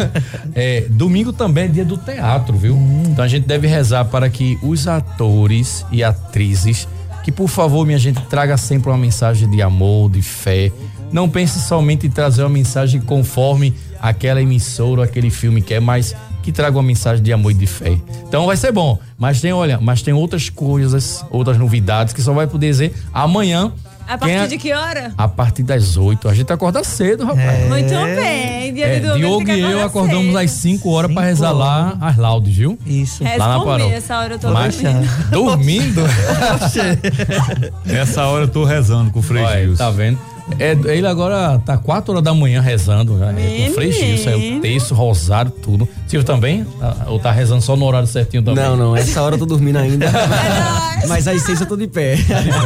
É, 0.55 0.83
domingo 0.91 1.33
também 1.33 1.65
é 1.65 1.69
dia 1.69 1.85
do 1.85 1.97
teatro, 1.97 2.55
viu? 2.59 2.77
Então 3.07 3.25
a 3.25 3.29
gente 3.29 3.47
deve 3.47 3.67
rezar 3.67 4.05
para 4.05 4.29
que 4.29 4.59
os 4.63 4.87
atores 4.87 5.85
e 5.91 6.05
atrizes, 6.05 6.87
que 7.25 7.33
por 7.33 7.49
favor, 7.49 7.87
minha 7.87 7.99
gente, 7.99 8.21
traga 8.29 8.59
sempre 8.59 8.91
uma 8.91 8.99
mensagem 8.99 9.49
de 9.51 9.63
amor, 9.63 10.11
de 10.11 10.21
fé. 10.21 10.71
Não 11.13 11.29
pense 11.29 11.59
somente 11.61 12.07
em 12.07 12.11
trazer 12.11 12.43
uma 12.43 12.49
mensagem 12.51 13.01
conforme 13.01 13.75
aquela 14.01 14.41
emissora 14.43 15.01
ou 15.01 15.05
aquele 15.05 15.31
filme 15.31 15.63
quer, 15.63 15.81
mas 15.81 16.15
que 16.43 16.53
traga 16.53 16.77
uma 16.77 16.83
mensagem 16.83 17.23
de 17.23 17.33
amor 17.33 17.51
e 17.51 17.55
de 17.55 17.67
fé. 17.67 17.97
Então 18.29 18.47
vai 18.47 18.57
ser 18.57 18.71
bom. 18.73 18.99
Mas 19.19 19.41
tem, 19.41 19.53
olha, 19.53 19.79
mas 19.81 20.03
tem 20.03 20.15
outras 20.15 20.49
coisas, 20.49 21.25
outras 21.31 21.57
novidades 21.59 22.13
que 22.15 22.23
só 22.23 22.33
vai 22.33 22.47
poder 22.47 22.69
dizer 22.69 22.95
amanhã. 23.13 23.73
A 24.09 24.11
Quem 24.17 24.19
partir 24.19 24.35
é- 24.35 24.47
de 24.47 24.59
que 24.59 24.73
hora? 24.73 25.13
a 25.19 25.27
partir 25.27 25.65
das 25.65 25.97
8. 25.97 26.29
A 26.29 26.35
gente 26.35 26.53
acorda 26.53 26.85
cedo, 26.85 27.25
rapaz. 27.25 27.69
Muito 27.69 27.89
bem. 27.91 28.73
Dia 28.73 28.87
É, 28.87 28.95
de 29.01 29.07
domingo 29.09 29.19
Diogo 29.19 29.45
que 29.45 29.51
e 29.53 29.61
eu 29.61 29.67
acordar 29.69 29.87
acordamos 29.87 30.27
cedo. 30.27 30.39
às 30.39 30.51
5 30.53 30.91
horas 30.91 31.13
pra 31.13 31.23
Cinco 31.23 31.35
rezar 31.35 31.53
lá 31.53 31.97
as 32.01 32.17
laudes, 32.17 32.55
viu? 32.57 32.79
Isso. 32.87 33.25
Reza 33.25 33.45
lá 33.45 33.59
na 33.59 33.65
paróquia. 33.65 33.95
essa 33.97 34.17
hora 34.21 34.35
eu 34.35 34.39
tô 34.39 34.51
Mas, 34.51 34.77
dormindo. 34.81 35.31
dormindo? 35.31 36.03
Nessa 37.85 38.25
hora 38.27 38.45
eu 38.45 38.49
tô 38.49 38.65
rezando 38.65 39.11
com 39.11 39.19
o 39.19 39.23
Frei 39.23 39.43
Olha, 39.43 39.63
Gilson. 39.65 39.77
tá 39.85 39.91
vendo? 39.91 40.19
É, 40.59 40.73
ele 40.97 41.07
agora 41.07 41.59
tá 41.65 41.77
4 41.77 42.13
horas 42.13 42.25
da 42.25 42.33
manhã 42.33 42.61
rezando, 42.61 43.19
já, 43.19 43.33
é, 43.33 43.67
com 43.67 43.75
Frei 43.75 43.91
Gilson, 43.93 44.31
é 44.31 44.37
o 44.37 44.61
texto, 44.61 44.95
rosário, 44.95 45.51
tudo. 45.51 45.89
Silvio 46.07 46.25
também? 46.25 46.65
Tá- 46.79 47.07
ou 47.09 47.19
tá 47.19 47.33
rezando 47.33 47.61
só 47.63 47.77
no 47.77 47.85
horário 47.85 48.07
certinho 48.07 48.43
também? 48.43 48.63
Não, 48.63 48.77
não, 48.77 48.97
essa 48.97 49.21
hora 49.23 49.35
eu 49.35 49.39
tô 49.41 49.47
dormindo 49.47 49.77
ainda. 49.79 50.07
Mas 51.09 51.27
às 51.27 51.43
seis 51.43 51.61
eu 51.61 51.67
tô 51.67 51.77
de 51.77 51.87
pé. 51.89 52.15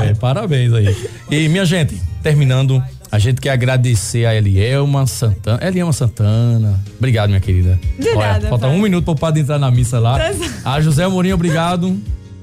É, 0.04 0.14
parabéns 0.14 0.72
aí. 0.72 0.94
E 1.30 1.48
minha 1.48 1.64
gente, 1.64 2.00
terminando, 2.22 2.82
a 3.10 3.18
gente 3.18 3.40
quer 3.40 3.50
agradecer 3.50 4.26
a 4.26 4.34
Elielma 4.34 5.06
Santana. 5.06 5.58
Elielma 5.66 5.92
Santana, 5.92 6.78
obrigado, 6.98 7.30
minha 7.30 7.40
querida. 7.40 7.78
De 7.98 8.14
nada, 8.14 8.48
falta 8.48 8.66
pai. 8.66 8.76
um 8.76 8.80
minuto 8.80 9.04
pro 9.06 9.14
padre 9.16 9.40
entrar 9.40 9.58
na 9.58 9.70
missa 9.70 9.98
lá. 9.98 10.18
Tá 10.18 10.32
A 10.64 10.80
José 10.80 11.04
Amorim, 11.04 11.32
obrigado. 11.32 11.98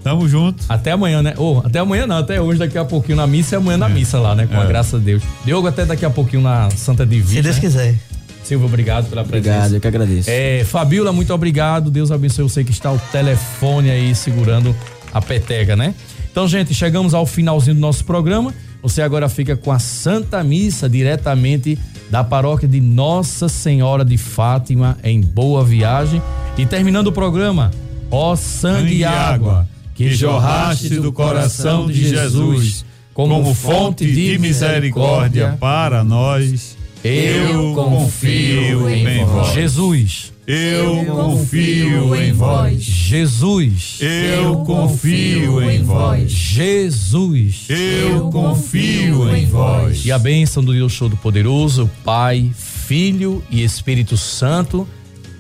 Tamo 0.08 0.26
junto. 0.30 0.64
Até 0.70 0.92
amanhã, 0.92 1.22
né? 1.22 1.34
Ou 1.36 1.60
até 1.60 1.80
amanhã 1.80 2.08
não, 2.08 2.18
até 2.18 2.40
hoje, 2.42 2.58
daqui 2.58 2.78
a 2.78 2.86
pouquinho 2.86 3.18
na 3.18 3.28
missa 3.28 3.56
e 3.56 3.58
amanhã 3.58 3.78
na 3.78 3.90
missa 3.90 4.18
lá, 4.18 4.34
né? 4.34 4.48
Com 4.48 4.56
a 4.58 4.64
É. 4.64 4.68
graça 4.68 4.98
de 4.98 5.04
Deus. 5.04 5.24
Diogo, 5.44 5.68
até 5.68 5.86
daqui 5.86 6.06
a 6.06 6.10
pouquinho 6.10 6.42
na 6.42 6.70
Santa 6.72 7.06
Divina. 7.06 7.36
Se 7.36 7.42
Deus 7.42 7.56
né? 7.56 7.62
quiser. 7.62 7.96
Silvio, 8.42 8.68
obrigado 8.68 9.10
pela 9.10 9.26
presença. 9.26 9.50
Obrigado, 9.50 9.74
eu 9.76 9.82
que 9.82 9.88
agradeço. 9.88 10.30
É, 10.32 10.64
Fabiola, 10.64 11.12
muito 11.12 11.34
obrigado. 11.34 11.92
Deus 11.92 12.10
abençoe 12.10 12.44
você 12.44 12.64
que 12.64 12.72
está 12.72 12.88
ao 12.88 12.98
telefone 12.98 13.92
aí 13.92 14.16
segurando 14.16 14.74
a 15.14 15.22
peteca, 15.22 15.76
né? 15.76 15.94
Então, 16.32 16.48
gente, 16.48 16.74
chegamos 16.74 17.14
ao 17.14 17.26
finalzinho 17.26 17.76
do 17.76 17.82
nosso 17.82 18.06
programa. 18.06 18.54
Você 18.82 19.02
agora 19.02 19.28
fica 19.28 19.58
com 19.58 19.74
a 19.74 19.80
Santa 19.80 20.42
Missa 20.42 20.88
diretamente 20.88 21.78
da 22.10 22.24
paróquia 22.24 22.70
de 22.70 22.80
Nossa 22.80 23.50
Senhora 23.50 24.06
de 24.06 24.18
Fátima 24.18 24.98
em 25.04 25.20
Boa 25.20 25.66
Viagem. 25.66 26.22
E 26.58 26.66
terminando 26.66 27.08
o 27.08 27.12
programa, 27.12 27.72
ó 28.10 28.34
sangue 28.38 28.96
e 29.00 29.04
água 29.04 29.68
que 29.98 30.14
jorraste 30.14 31.00
do 31.00 31.12
coração 31.12 31.88
de 31.88 32.08
Jesus 32.08 32.86
como 33.16 33.52
fonte 33.56 34.06
de 34.06 34.38
misericórdia 34.38 35.58
para 35.60 36.04
nós. 36.04 36.78
eu 37.04 37.74
confio 37.74 38.88
em 38.88 39.26
vós. 39.26 39.54
Jesus. 39.56 40.34
Eu 40.46 41.04
confio 41.06 42.16
em 42.16 42.32
vós. 42.32 42.82
Jesus. 42.84 43.98
Eu 44.00 44.58
confio 44.58 45.70
em 45.70 45.82
vós. 45.82 46.32
Jesus. 46.32 47.66
Eu 47.68 48.30
confio 48.30 49.36
em 49.36 49.48
vós. 49.48 50.06
E 50.06 50.12
a 50.12 50.20
bênção 50.20 50.64
do 50.64 50.72
Deus 50.72 50.98
Todo-Poderoso, 50.98 51.90
Pai, 52.06 52.52
Filho 52.56 53.44
e 53.50 53.64
Espírito 53.64 54.16
Santo, 54.16 54.88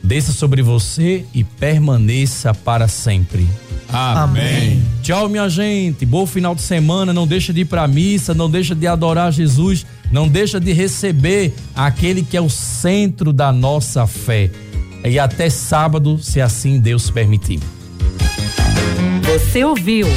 desça 0.07 0.31
sobre 0.31 0.61
você 0.61 1.25
e 1.33 1.43
permaneça 1.43 2.53
para 2.53 2.87
sempre. 2.87 3.47
Amém. 3.91 4.81
Tchau, 5.03 5.27
minha 5.29 5.49
gente. 5.49 6.05
Bom 6.05 6.25
final 6.25 6.55
de 6.55 6.61
semana. 6.61 7.13
Não 7.13 7.27
deixa 7.27 7.53
de 7.53 7.61
ir 7.61 7.65
pra 7.65 7.87
missa, 7.87 8.33
não 8.33 8.49
deixa 8.49 8.73
de 8.73 8.87
adorar 8.87 9.31
Jesus, 9.31 9.85
não 10.11 10.27
deixa 10.27 10.59
de 10.59 10.71
receber 10.71 11.53
aquele 11.75 12.23
que 12.23 12.37
é 12.37 12.41
o 12.41 12.49
centro 12.49 13.33
da 13.33 13.51
nossa 13.51 14.07
fé. 14.07 14.49
E 15.03 15.19
até 15.19 15.49
sábado, 15.49 16.17
se 16.21 16.41
assim 16.41 16.79
Deus 16.79 17.09
permitir. 17.09 17.59
Você 19.23 19.63
ouviu? 19.63 20.07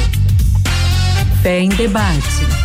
Fé 1.41 1.59
em 1.59 1.69
debate. 1.69 2.60